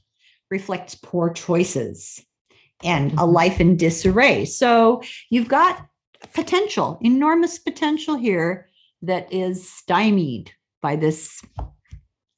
[0.50, 2.24] reflects poor choices
[2.84, 3.32] and a Mhm.
[3.32, 4.44] life in disarray.
[4.44, 5.86] So you've got
[6.37, 8.68] potential, enormous potential here
[9.03, 11.43] that is stymied by this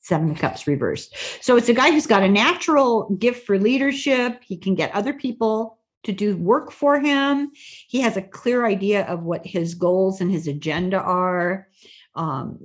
[0.00, 1.14] Seven of Cups reversed.
[1.42, 4.42] So it's a guy who's got a natural gift for leadership.
[4.42, 7.50] He can get other people to do work for him.
[7.54, 11.68] He has a clear idea of what his goals and his agenda are.
[12.14, 12.58] Um,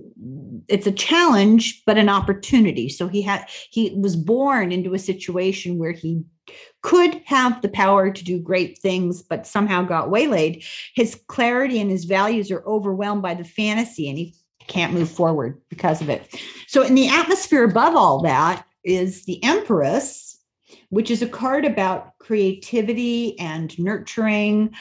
[0.70, 2.88] it's a challenge, but an opportunity.
[2.90, 6.24] So he had he was born into a situation where he
[6.84, 10.64] could have the power to do great things, but somehow got waylaid.
[10.94, 14.36] His clarity and his values are overwhelmed by the fantasy, and he
[14.68, 16.40] can't move forward because of it.
[16.68, 20.38] So, in the atmosphere above all that is the Empress,
[20.90, 24.74] which is a card about creativity and nurturing.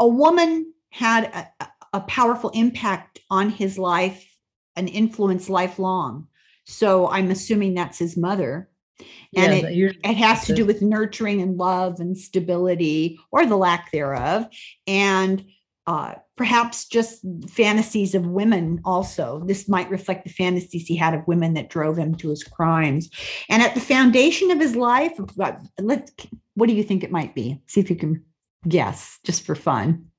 [0.00, 4.24] A woman had a, a- powerful impact on his life,
[4.76, 6.28] an influence lifelong.
[6.66, 8.68] So, I'm assuming that's his mother.
[9.36, 13.56] And Yes, it- it has to do with nurturing and love and stability or the
[13.56, 14.46] lack thereof
[14.86, 15.44] and
[15.86, 21.26] uh, perhaps just fantasies of women also this might reflect the fantasies he had of
[21.26, 23.08] women that drove him to his crimes
[23.48, 25.18] and at the foundation of his life
[25.78, 26.10] let
[26.56, 28.22] what do you think it might be see if you can
[28.68, 30.10] guess just for fun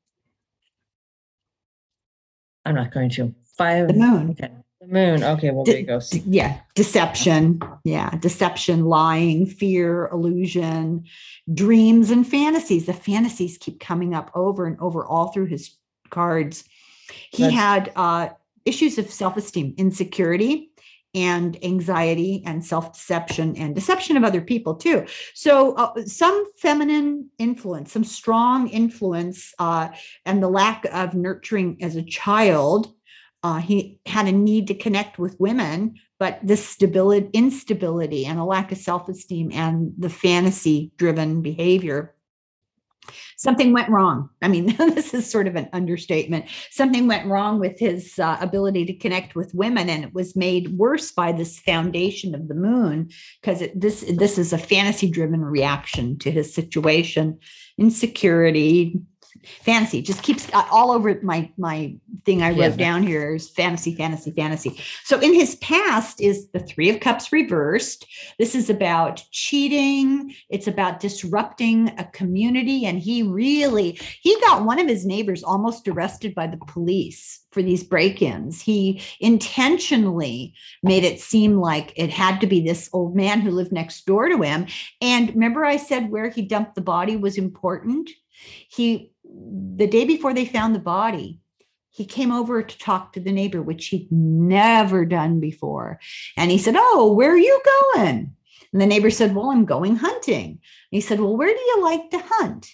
[2.65, 3.33] I'm not going to.
[3.57, 3.87] Five.
[3.89, 4.51] the moon Okay.
[4.81, 5.23] The moon.
[5.23, 5.51] Okay.
[5.51, 5.99] Well, De- there you go.
[6.25, 11.03] Yeah deception yeah deception lying fear illusion
[11.53, 15.75] dreams and fantasies the fantasies keep coming up over and over all through his
[16.09, 16.63] cards
[17.31, 18.29] he That's- had uh,
[18.63, 20.71] issues of self-esteem insecurity
[21.13, 27.91] and anxiety and self-deception and deception of other people too so uh, some feminine influence
[27.91, 29.89] some strong influence uh,
[30.25, 32.93] and the lack of nurturing as a child
[33.43, 38.43] uh, he had a need to connect with women, but this stability, instability, and a
[38.43, 42.15] lack of self esteem and the fantasy driven behavior.
[43.37, 44.29] Something went wrong.
[44.41, 46.45] I mean, this is sort of an understatement.
[46.71, 50.77] Something went wrong with his uh, ability to connect with women, and it was made
[50.77, 53.09] worse by this foundation of the moon
[53.41, 57.39] because this this is a fantasy driven reaction to his situation,
[57.77, 58.99] insecurity,
[59.63, 62.85] fantasy just keeps uh, all over my my thing i wrote Yeah.
[62.87, 64.79] down here is fantasy fantasy fantasy.
[65.03, 68.05] So in his past is the three of cups reversed.
[68.37, 70.33] This is about cheating.
[70.49, 72.85] It's about disrupting a community.
[72.85, 77.61] And he really he got one of his neighbors almost arrested by the police for
[77.63, 78.61] these break-ins.
[78.61, 83.71] He intentionally made it seem like it had to be this old man who lived
[83.71, 84.67] next door to him.
[85.01, 88.09] And remember i said where he dumped the body was important?
[88.69, 89.11] He
[89.75, 91.39] the day before they found the body
[91.91, 95.99] he came over to talk to the neighbor which he'd never done before
[96.37, 97.61] and he said oh where are you
[97.93, 98.33] going
[98.71, 100.59] and the neighbor said well i'm going hunting and
[100.91, 102.67] he said well where do you like to hunt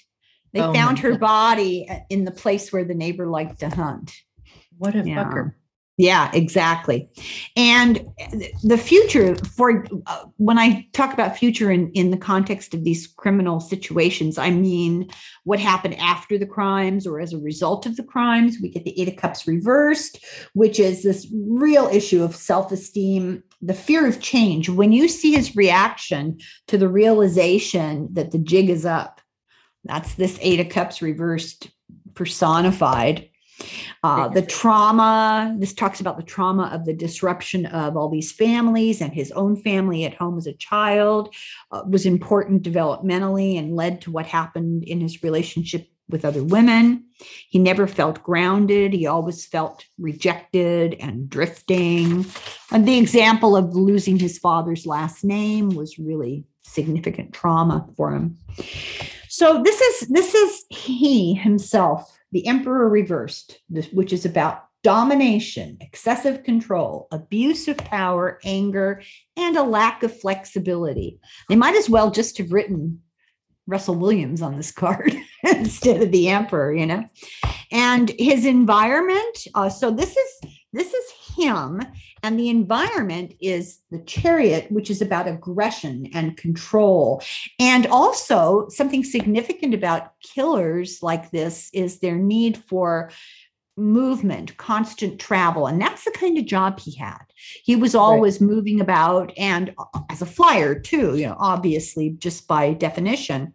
[0.54, 1.20] they Oh found her God.
[1.20, 4.14] body in the place where the neighbor liked to hunt
[4.78, 5.26] What a Yeah.
[5.26, 5.54] fucker.
[5.98, 7.10] Yeah, exactly.
[7.56, 8.06] And
[8.64, 13.08] the future for uh, when I talk about future in in the context of these
[13.08, 15.10] criminal situations, I mean
[15.46, 18.58] what happened after the crimes or as a result of the crimes.
[18.62, 23.74] We get the 8 of cups reversed, which is this real issue of self-esteem, the
[23.74, 24.68] fear of change.
[24.68, 29.22] When you see his reaction to the realization that the jig is up.
[29.86, 31.70] That's this 8 of cups reversed
[32.16, 33.30] personified
[34.04, 39.02] uh, the trauma this talks about the trauma of the disruption of all these families
[39.02, 41.34] and his own family at home as a child
[41.72, 47.04] uh, was important developmentally and led to what happened in his relationship with other women.
[47.50, 48.94] He never felt grounded.
[48.94, 52.26] He always felt rejected and drifting.
[52.72, 58.38] And the example of losing his father's last name was really significant trauma for him.
[59.30, 63.62] So this is this is he himself the emperor reversed
[63.94, 69.02] which is about domination excessive control abuse of power anger
[69.38, 71.18] and a lack of flexibility.
[71.48, 73.02] They might as well just have written
[73.68, 77.06] russell williams on this card instead of the emperor you know?
[77.72, 81.06] And his environment uh, so this is this is
[81.38, 81.82] him
[82.24, 87.22] and the environment is the chariot which is about aggression and control
[87.60, 93.12] and also, something significant about killers like this is their need for
[93.78, 95.68] movement, constant travel.
[95.68, 97.22] And that's the kind of job he had.
[97.64, 99.74] He was always moving about and
[100.10, 103.54] as a flyer, too, you know, obviously, just by definition.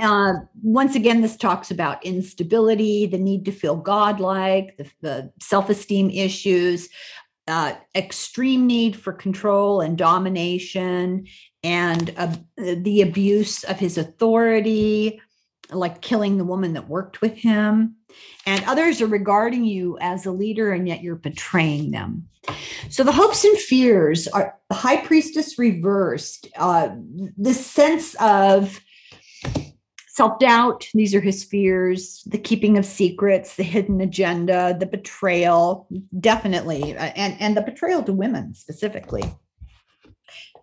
[0.00, 5.68] Uh, once again, this talks about instability, the need to feel godlike, the, the self
[5.68, 6.88] esteem issues,
[7.48, 11.26] uh, extreme need for control and domination,
[11.64, 15.20] and uh, the abuse of his authority,
[15.70, 17.96] like killing the woman that worked with him.
[18.46, 22.28] And others are regarding you as a leader, and yet you're betraying them.
[22.88, 26.90] So the hopes and fears are the high priestess reversed, uh,
[27.36, 28.80] this sense of
[30.18, 30.88] self doubt.
[30.94, 35.86] These are his fears, the keeping of secrets, the hidden agenda, the betrayal,
[36.18, 39.22] definitely, uh, and, and the betrayal to women specifically.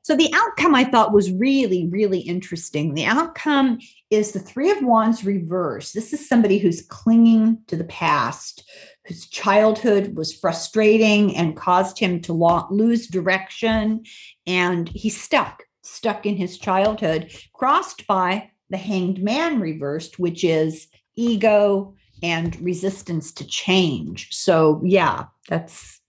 [0.04, 2.94] So the outcome I thought was really, really interesting.
[2.94, 3.80] The outcome
[4.10, 5.94] is the Three of Wands reverse.
[5.94, 8.70] This is somebody who's clinging to the past,
[9.08, 14.04] whose childhood was frustrating and caused him to lo- lose direction.
[14.46, 20.88] And he's stuck, stuck in his childhood, crossed by the hanged man reversed, which is
[21.16, 21.94] ego
[22.24, 24.30] and resistance to change.
[24.32, 26.00] So, yeah, that's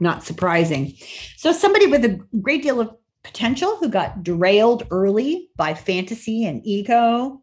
[0.00, 0.94] not surprising.
[1.36, 6.64] So, somebody with a great deal of potential who got derailed early by fantasy and
[6.64, 7.42] ego,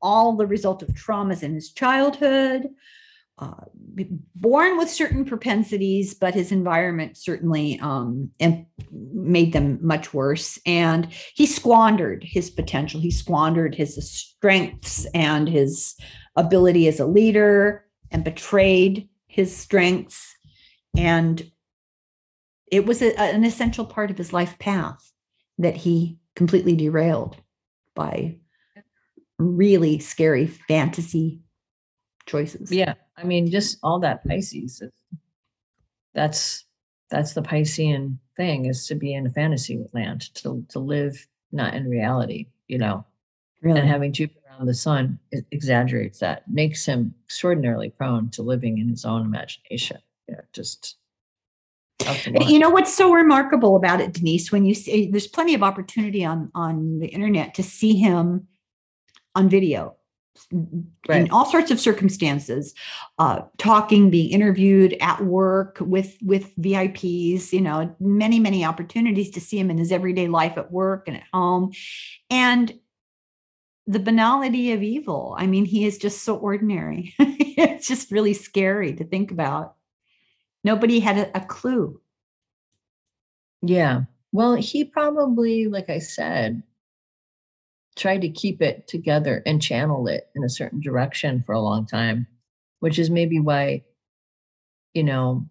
[0.00, 2.68] all the result of traumas in his childhood.
[3.38, 3.64] Uh,
[4.36, 8.30] born with certain propensities, but his environment certainly um,
[8.92, 10.58] made them much worse.
[10.66, 13.00] And he squandered his potential.
[13.00, 15.96] He squandered his strengths and his
[16.36, 20.34] ability as a leader and betrayed his strengths.
[20.96, 21.50] And
[22.70, 25.10] it was a, an essential part of his life path
[25.58, 27.36] that he completely derailed
[27.94, 28.36] by
[29.38, 31.40] really scary fantasy
[32.26, 32.70] choices.
[32.72, 32.94] Yeah.
[33.16, 34.82] I mean, just all that Pisces.
[36.14, 36.64] That's
[37.10, 41.74] that's the Piscean thing is to be in a fantasy land, to to live not
[41.74, 43.04] in reality, you know.
[43.62, 43.80] really.
[43.80, 45.18] And having Jupiter on the sun
[45.50, 49.98] exaggerates that, makes him extraordinarily prone to living in his own imagination.
[50.28, 50.96] You know, just
[51.98, 52.48] tough to watch.
[52.48, 54.52] You know what's so remarkable about it, Denise?
[54.52, 58.46] When you see there's plenty of opportunity on on the internet to see him
[59.34, 59.96] on video
[60.50, 62.74] in all sorts of circumstances,
[63.18, 67.52] uh, talking, being interviewed at work with with VIPs.
[67.52, 71.16] You know, many many opportunities to see him in his everyday life at work and
[71.16, 71.72] at home,
[72.30, 72.72] and
[73.86, 75.34] the banality of evil.
[75.38, 77.14] I mean, he is just so ordinary.
[77.18, 79.74] it's just really scary to think about.
[80.64, 82.00] Nobody had a, a clue.
[83.62, 84.02] Yeah.
[84.32, 86.62] Well, he probably, like I said,
[87.96, 91.86] tried to keep it together and channel it in a certain direction for a long
[91.86, 92.26] time,
[92.80, 93.84] which is maybe why,
[94.94, 95.46] you know,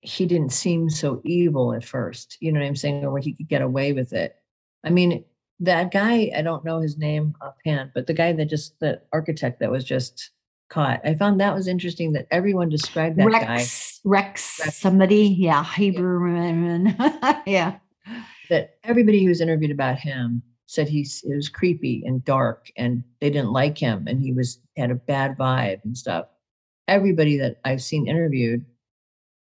[0.00, 2.36] he didn't seem so evil at first.
[2.40, 3.04] You know what I'm saying?
[3.04, 4.36] Or where he could get away with it.
[4.84, 5.24] I mean,
[5.60, 9.60] that guy, I don't know his name offhand, but the guy that just, the architect
[9.60, 10.30] that was just
[10.68, 13.54] caught, I found that was interesting that everyone described that Rex, guy.
[13.54, 14.76] Rex, Rex.
[14.76, 16.84] somebody, yeah, Hebrew,
[17.46, 17.76] yeah.
[18.50, 23.30] that everybody who's interviewed about him said he's it was creepy and dark and they
[23.30, 26.26] didn't like him and he was had a bad vibe and stuff.
[26.88, 28.64] Everybody that I've seen interviewed,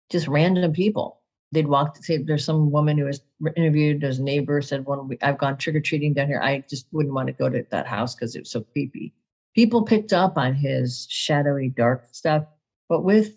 [0.10, 1.20] just random people.
[1.54, 3.22] They'd walk to say there's some woman who was
[3.58, 6.42] interviewed as a neighbor said one I've gone trick or treating down here.
[6.42, 9.14] I just wouldn't want to go to that house because it was so creepy.
[9.54, 12.46] People picked up on his shadowy dark stuff,
[12.88, 13.36] but with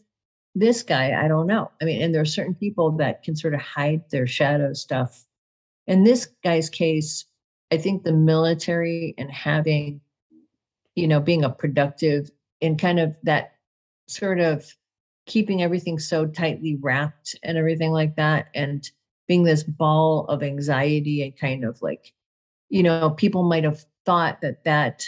[0.54, 1.72] this guy, I don't know.
[1.82, 5.24] I mean, and there are certain people that can sort of hide their shadow stuff.
[5.88, 7.24] In this guy's case,
[7.72, 10.00] I think the military and having,
[10.94, 12.30] you know, being a productive
[12.62, 13.54] and kind of that
[14.06, 14.64] sort of
[15.26, 18.88] keeping everything so tightly wrapped and everything like that, and
[19.26, 22.12] being this ball of anxiety and kind of like,
[22.68, 25.04] you know, people might have thought that that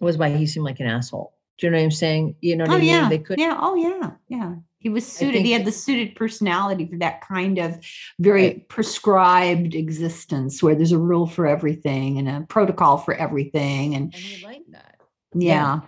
[0.00, 1.32] was why he seemed like an asshole.
[1.58, 2.34] Do you know what I'm saying?
[2.40, 2.88] You know what Oh I mean?
[2.88, 3.56] yeah, They could yeah.
[3.60, 4.54] Oh yeah, yeah.
[4.80, 5.44] He was suited.
[5.44, 7.78] He had the suited personality for that kind of
[8.18, 8.68] very Right.
[8.68, 14.14] prescribed existence, where there's a rule for everything and a protocol for everything, and and
[14.14, 14.96] he liked that.
[15.34, 15.80] yeah.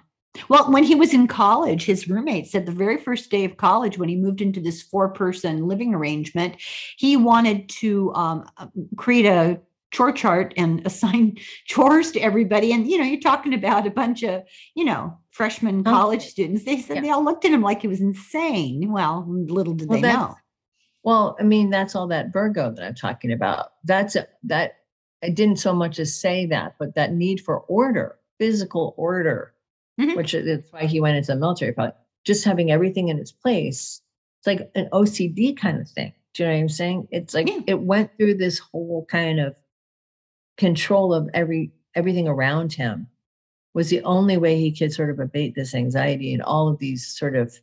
[0.48, 3.98] Well, when he was in college, his roommate said the very first day of college,
[3.98, 6.56] when he moved into this four person living arrangement,
[6.96, 9.60] he wanted to um, uh, create a
[9.92, 11.36] chore chart and assign
[11.66, 12.72] chores to everybody.
[12.72, 14.42] And, you know, you're talking about a bunch of,
[14.74, 16.64] you know, freshman Oh, college students.
[16.64, 17.02] They said yeah.
[17.02, 18.90] they all looked at him like he was insane.
[18.90, 20.34] Well, little did Well, they know.
[21.04, 23.70] Well, I mean, that's all that Virgo that I'm talking about.
[23.84, 24.74] That's a, that
[25.22, 29.54] I didn't so much as say that, but that need for order, physical order,
[30.00, 30.16] Mhm.
[30.16, 31.72] which is that's why he went into the military.
[31.72, 31.92] Probably
[32.24, 34.00] just having everything in its place.
[34.38, 36.12] It's like an OCD kind of thing.
[36.34, 37.08] Do you know what I'm saying?
[37.10, 37.60] It's like Yeah.
[37.66, 39.54] it went through this whole kind of
[40.56, 43.06] control of every everything around him
[43.74, 47.06] was the only way he could sort of abate this anxiety and all of these
[47.06, 47.54] sort of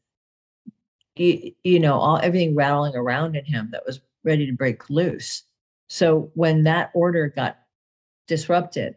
[1.15, 5.43] you, you know all everything rattling around in him that was ready to break loose.
[5.87, 7.59] So when that order got
[8.27, 8.95] disrupted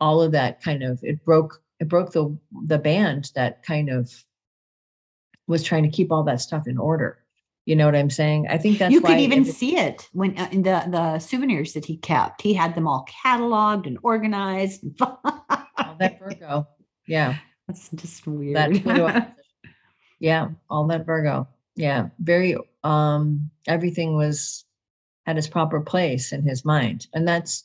[0.00, 2.36] all of that kind of it broke it broke the
[2.66, 4.12] the band that kind of
[5.46, 7.18] was trying to keep all that stuff in order
[7.66, 10.48] you know what i'm saying i think that's you could even see it when uh,
[10.52, 12.40] in the the souvenirs that he kept.
[12.42, 14.84] He had them all cataloged and organized.
[15.02, 16.66] all that virgo
[17.06, 17.36] yeah
[17.66, 18.56] That's just weird.
[18.56, 19.34] that
[20.20, 24.64] yeah all that virgo yeah very um everything was
[25.26, 27.64] at its proper place in his mind and that's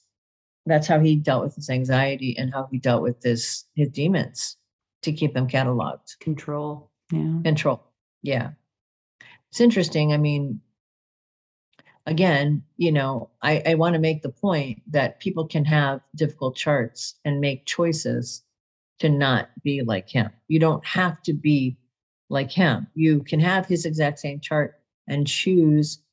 [0.66, 4.58] that's how he dealt with his anxiety and how he dealt with this his demons
[5.04, 6.89] to keep them cataloged Control.
[7.12, 7.39] Yeah.
[7.43, 7.84] control
[8.24, 8.52] yeah
[9.52, 10.60] it's interesting i mean
[12.06, 16.56] again you know i i want to make the point that people can have difficult
[16.56, 18.43] charts and make choices
[19.02, 20.30] to not be like him.
[20.47, 21.76] You don't have to be
[22.30, 22.86] like him.
[22.93, 26.04] You can have his exact same chart and choose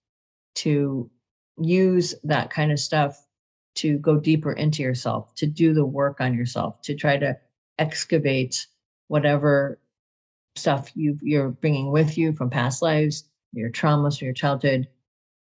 [0.56, 1.10] to
[1.60, 3.26] use that kind of stuff
[3.74, 7.36] to go deeper into yourself to do the work on yourself to try to
[7.78, 8.66] excavate
[9.08, 9.78] whatever
[10.56, 14.88] stuff you you're bringing with you from past lives, your traumas from your childhood.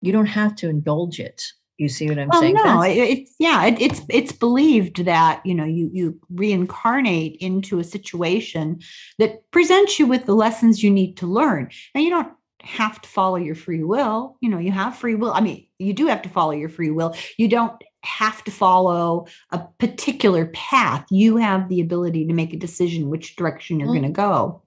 [0.00, 1.42] You don't have to indulge it.
[1.76, 2.54] You see what I'm Well, saying?
[2.54, 7.78] no, it, it's yeah, it, it's it's believed that you know you you reincarnate into
[7.78, 8.80] a situation
[9.18, 11.70] that presents you with the lessons you need to learn.
[11.94, 12.32] Now you don't
[12.62, 14.36] have to follow your free will.
[14.40, 15.32] You know, you have free will.
[15.32, 17.14] I mean, you do have to follow your free will.
[17.38, 21.06] You don't have to follow a particular path.
[21.10, 23.92] You have the ability to make a decision which direction you're mm.
[23.92, 24.62] Well, going to go.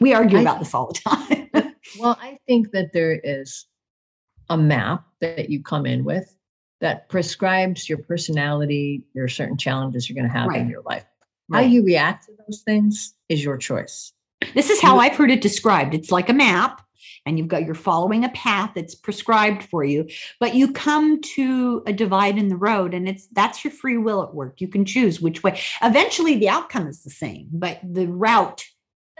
[0.00, 1.74] We argue I- about this all the time.
[1.98, 3.66] well, I think that there is
[4.50, 6.36] a map that you come in with
[6.80, 11.04] that prescribes your personality, your certain challenges you're going to have in your life.
[11.52, 14.12] How you react to those things is your choice.
[14.54, 15.94] This is how I've heard it described.
[15.94, 16.82] It's like a map,
[17.24, 20.08] and you've got you're following a path that's prescribed for you,
[20.40, 24.22] but you come to a divide in the road, and it's that's your free will
[24.22, 24.60] at work.
[24.60, 25.60] You can choose which way.
[25.82, 28.64] Eventually, the outcome is the same, but the route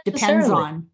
[0.05, 0.87] depends on.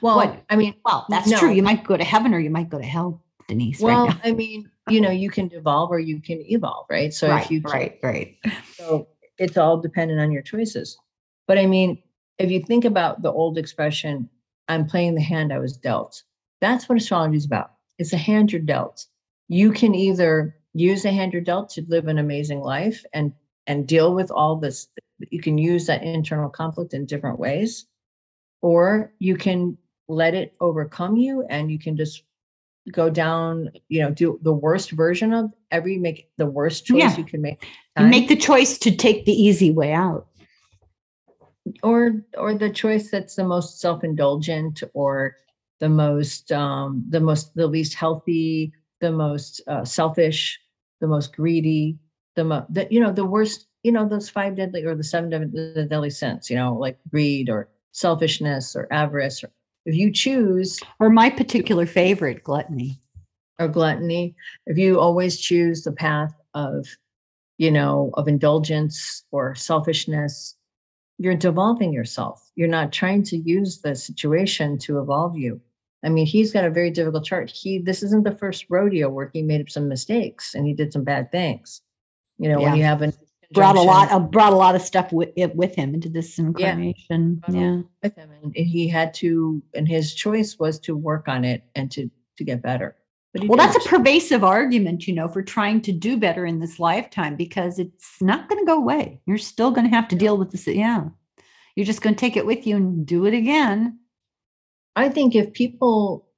[0.00, 0.44] Well, What?
[0.50, 1.38] I mean, Well, that's No.
[1.38, 1.52] true.
[1.52, 3.80] You might go to heaven or you might go to hell, Denise.
[3.80, 4.20] well, right.
[4.24, 7.12] I mean, you know, you can devolve or you can evolve, right?
[7.12, 8.36] So right, if you right, right.
[8.76, 10.98] So it's all dependent on your choices.
[11.46, 12.02] But I mean,
[12.38, 14.28] if you think about the old expression,
[14.68, 16.22] I'm playing the hand I was dealt,
[16.60, 17.72] that's what astrology is about.
[17.98, 19.06] It's a hand you're dealt.
[19.48, 23.32] You can either use the hand you're dealt to live an amazing life and
[23.66, 24.88] and deal with all this.
[25.30, 27.86] You can use that internal conflict in different ways,
[28.64, 29.76] or you can
[30.08, 32.22] let it overcome you and you can just
[32.92, 37.16] go down, you know, do the worst version of every make the worst choice Yeah.
[37.18, 37.62] you can make.
[37.98, 40.26] You make the choice to take the easy way out.
[41.82, 45.34] or or the choice that's the most self-indulgent or
[45.80, 50.60] the most um the most the least healthy the most uh, selfish
[51.00, 51.96] the most greedy
[52.36, 55.30] the mo- the you know the worst you know those five deadly or the seven
[55.30, 59.50] deadly, deadly sins you know like greed or selfishness or avarice or
[59.86, 63.00] if you choose Or my particular favorite, gluttony.
[63.60, 64.34] or gluttony.
[64.66, 66.86] If you always choose the path of
[67.58, 70.56] you know of indulgence or selfishness
[71.18, 72.50] you're devolving yourself.
[72.56, 75.60] You're not trying to use the situation to evolve you.
[76.04, 77.48] I mean he's got a very difficult chart.
[77.50, 80.92] He this isn't the first rodeo where he made up some mistakes and he did
[80.92, 81.80] some bad things.
[82.38, 83.12] You know when you have an
[83.54, 86.38] Brought a lot of brought a lot of stuff with it with him into this
[86.38, 87.42] incarnation.
[87.48, 87.80] A Yeah.
[88.02, 91.90] with him and he had to and his choice was to work on it and
[91.92, 92.96] to to get better
[93.42, 97.34] Well, that's a pervasive argument, you know, for trying to do better in this lifetime
[97.36, 99.20] because it's not going to go away.
[99.26, 100.66] You're still going to have to deal with this.
[100.68, 101.08] Yeah.
[101.74, 103.98] You're just going to take it with you and do it again.
[104.94, 106.28] I think if people,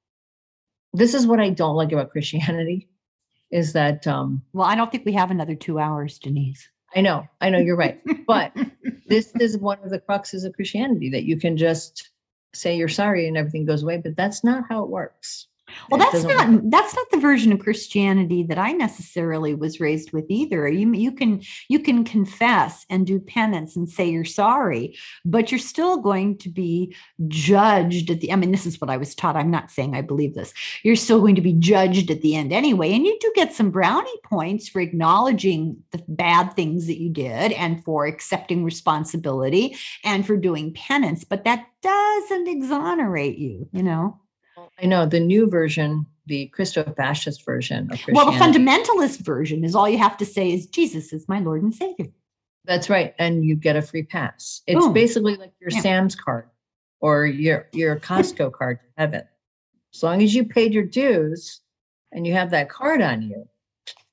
[0.93, 2.89] this is what I don't like about Christianity,
[3.51, 6.67] is that um, Well, I don't think we have another two hours, Denise.
[6.97, 8.51] I know, I know you're right, but
[9.07, 12.09] this is one of the cruxes of Christianity that you can just
[12.55, 15.45] say you're sorry and everything goes away, but that's not how it works.
[15.89, 16.61] Well, that's not work.
[16.65, 20.67] that's not the version of Christianity that I necessarily was raised with either.
[20.67, 25.59] You you can you can confess and do penance and say you're sorry, but you're
[25.59, 26.95] still going to be
[27.27, 29.35] judged at the I mean this is what I was taught.
[29.35, 30.53] I'm not saying I believe this.
[30.83, 33.71] You're still going to be judged at the end anyway, and you do get some
[33.71, 40.25] brownie points for acknowledging the bad things that you did and for accepting responsibility and
[40.25, 44.19] for doing penance, but that doesn't exonerate you, you know.
[44.81, 49.89] I know the new version, the Christo-fascist version of Well, the fundamentalist version is all
[49.89, 52.07] you have to say is Jesus is my Lord and Savior.
[52.65, 54.61] That's right, and you get a free pass.
[54.67, 54.93] It's Boom.
[54.93, 55.79] basically like your Yeah.
[55.79, 56.49] Sam's card
[56.99, 59.23] or your your Costco card to heaven.
[59.93, 61.61] As long as you paid your dues
[62.11, 63.47] and you have that card on you,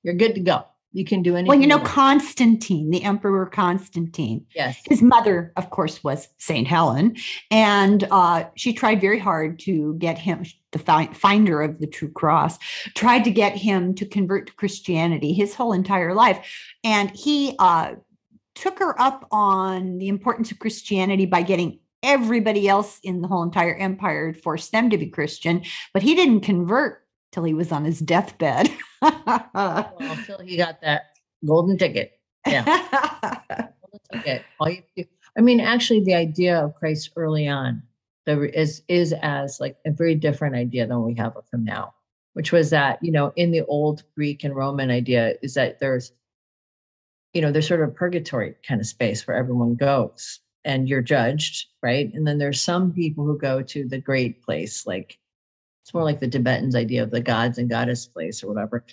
[0.02, 0.64] you're good to go.
[0.94, 1.48] You can do anything.
[1.48, 1.80] Well, you know.
[1.80, 7.16] Constantine, the Emperor Constantine, yes, his mother, of course, was Saint Helen,
[7.50, 12.12] and uh, she tried very hard to get him, the fi- finder of the true
[12.12, 12.58] cross,
[12.94, 16.48] tried to get him to convert to Christianity his whole entire life,
[16.84, 17.94] and he uh,
[18.54, 23.42] took her up on the importance of Christianity by getting everybody else in the whole
[23.42, 27.03] entire empire forced them to be Christian, but he didn't convert
[27.34, 28.70] till he was on his deathbed.
[29.02, 32.12] Oh, well, until he got that golden ticket.
[32.46, 32.64] Yeah.
[32.64, 34.42] Golden ticket.
[34.60, 35.04] All you do.
[35.36, 37.82] I mean, actually, the idea of Christ early on
[38.24, 41.92] there is is as like a very different idea than we have of him now,
[42.34, 46.12] which was that you know in the old Greek and Roman idea is that there's
[47.34, 51.02] you know there's sort of a purgatory kind of space where everyone goes and you're
[51.02, 52.10] judged, right?
[52.14, 55.18] And then there's some people who go to the great place, like
[55.84, 58.86] it's more like the Tibetans' idea of the gods and goddess place or whatever.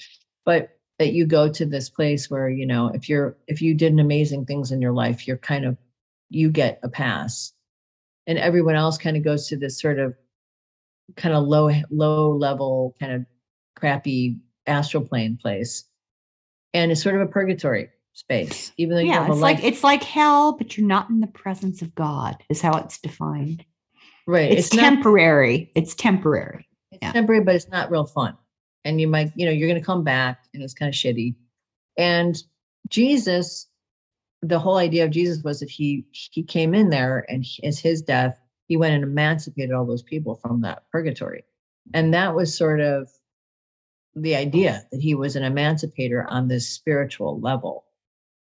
[0.44, 3.98] But that you go to this place where you know if you're if you did
[3.98, 5.78] amazing things in your life, you're kind of
[6.30, 7.54] you get a pass,
[8.28, 10.14] and everyone else kind of goes to this sort of
[11.16, 13.26] kind of low low level kind of
[13.78, 14.38] crappy
[14.68, 15.86] astral plane place,
[16.74, 19.40] and it's sort of a purgatory space, even though yeah, it's life.
[19.40, 22.98] like it's like hell, but you're not in the presence of God, is how it's
[23.00, 23.64] defined.
[24.28, 25.72] right, It's, not temporary.
[25.74, 26.68] It's temporary.
[27.02, 27.12] Yeah.
[27.12, 28.38] temporary, but it's not real fun.
[28.86, 31.36] And you might, you know, you're going to come back and it's kind of shitty.
[31.98, 32.42] And
[32.90, 33.68] Jesus,
[34.42, 37.80] the whole idea of Jesus was that he he came in there and he- as
[37.80, 41.44] his death, he went and emancipated all those people from that purgatory.
[41.94, 43.10] And that was sort of
[44.16, 47.86] the idea that he was an emancipator on this spiritual level.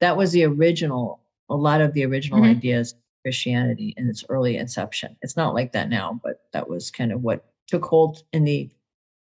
[0.01, 2.49] That was the original, a lot of the original Mhm.
[2.57, 5.15] ideas of Christianity in its early inception.
[5.21, 8.69] It's not like that now, but that was kind of what took hold in the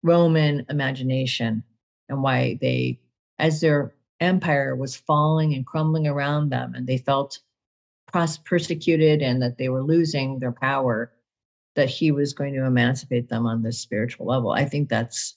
[0.03, 1.64] Roman imagination
[2.10, 2.99] and why they,
[3.40, 7.40] as their empire was falling and crumbling around them, and they felt
[8.45, 11.11] persecuted and that they were losing their power,
[11.76, 14.52] that he was going to emancipate them on this spiritual level.
[14.52, 15.36] I think that's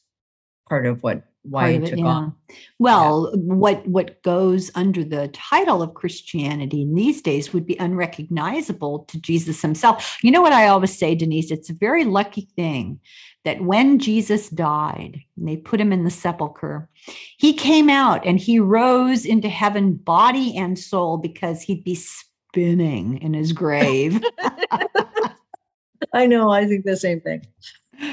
[0.71, 2.05] part of what why it, it took yeah.
[2.07, 2.33] off.
[2.79, 3.41] Well, yeah.
[3.41, 9.21] what what goes under the title of Christianity in these days would be unrecognizable to
[9.21, 10.19] Jesus himself.
[10.23, 11.51] You know what I always say, Denise?
[11.51, 13.01] It's a very lucky thing
[13.45, 16.89] that when Jesus died, and they put him in the sepulcher,
[17.37, 23.21] he came out and he rose into heaven, body and soul, because he'd be spinning
[23.23, 24.23] in his grave.
[26.13, 26.51] I know.
[26.51, 27.47] I think the same thing.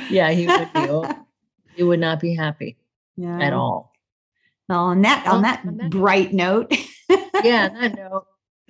[0.09, 1.13] Yeah, he would be.
[1.77, 2.75] He would not be happy
[3.15, 3.39] yeah.
[3.39, 3.93] at all.
[4.67, 6.75] Well, on that on that, on that bright note.
[7.43, 8.25] yeah, that note.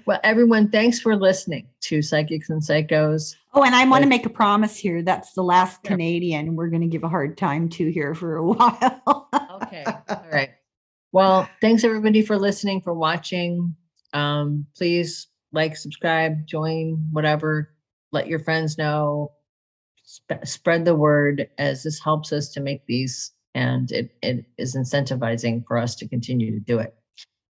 [0.06, 3.36] Well, everyone, thanks for listening to Psychics and Psychos.
[3.54, 5.02] Oh, and I want to make a promise here.
[5.02, 5.96] That's the last sure.
[5.96, 9.30] Canadian we're going to give a hard time to here for a while.
[9.64, 9.84] okay.
[9.86, 10.52] All right.
[11.12, 13.76] Well, thanks everybody for listening, for watching.
[14.14, 17.74] Um, please like, subscribe, join, whatever.
[18.12, 19.32] Let your friends know.
[20.18, 24.76] Sp- spread the word as this helps us to make these and it, it is
[24.76, 26.94] incentivizing for us to continue to do it.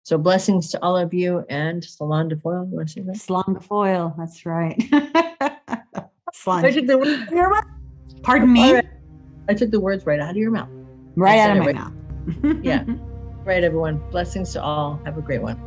[0.04, 2.66] So blessings to all of you and Salon de Foil.
[2.70, 3.18] You want to say that?
[3.18, 4.16] Salon de Foil.
[4.18, 4.82] That's right.
[6.34, 6.64] Salon.
[6.64, 7.64] I took the words your mouth.
[8.24, 8.80] Pardon me?
[9.50, 10.70] I took the words right out of your mouth.
[11.18, 11.76] Right out of my right.
[11.76, 11.94] mouth.
[12.64, 12.86] yeah.
[13.44, 14.02] Right, everyone.
[14.12, 15.02] Blessings to all.
[15.04, 15.67] Have a great one.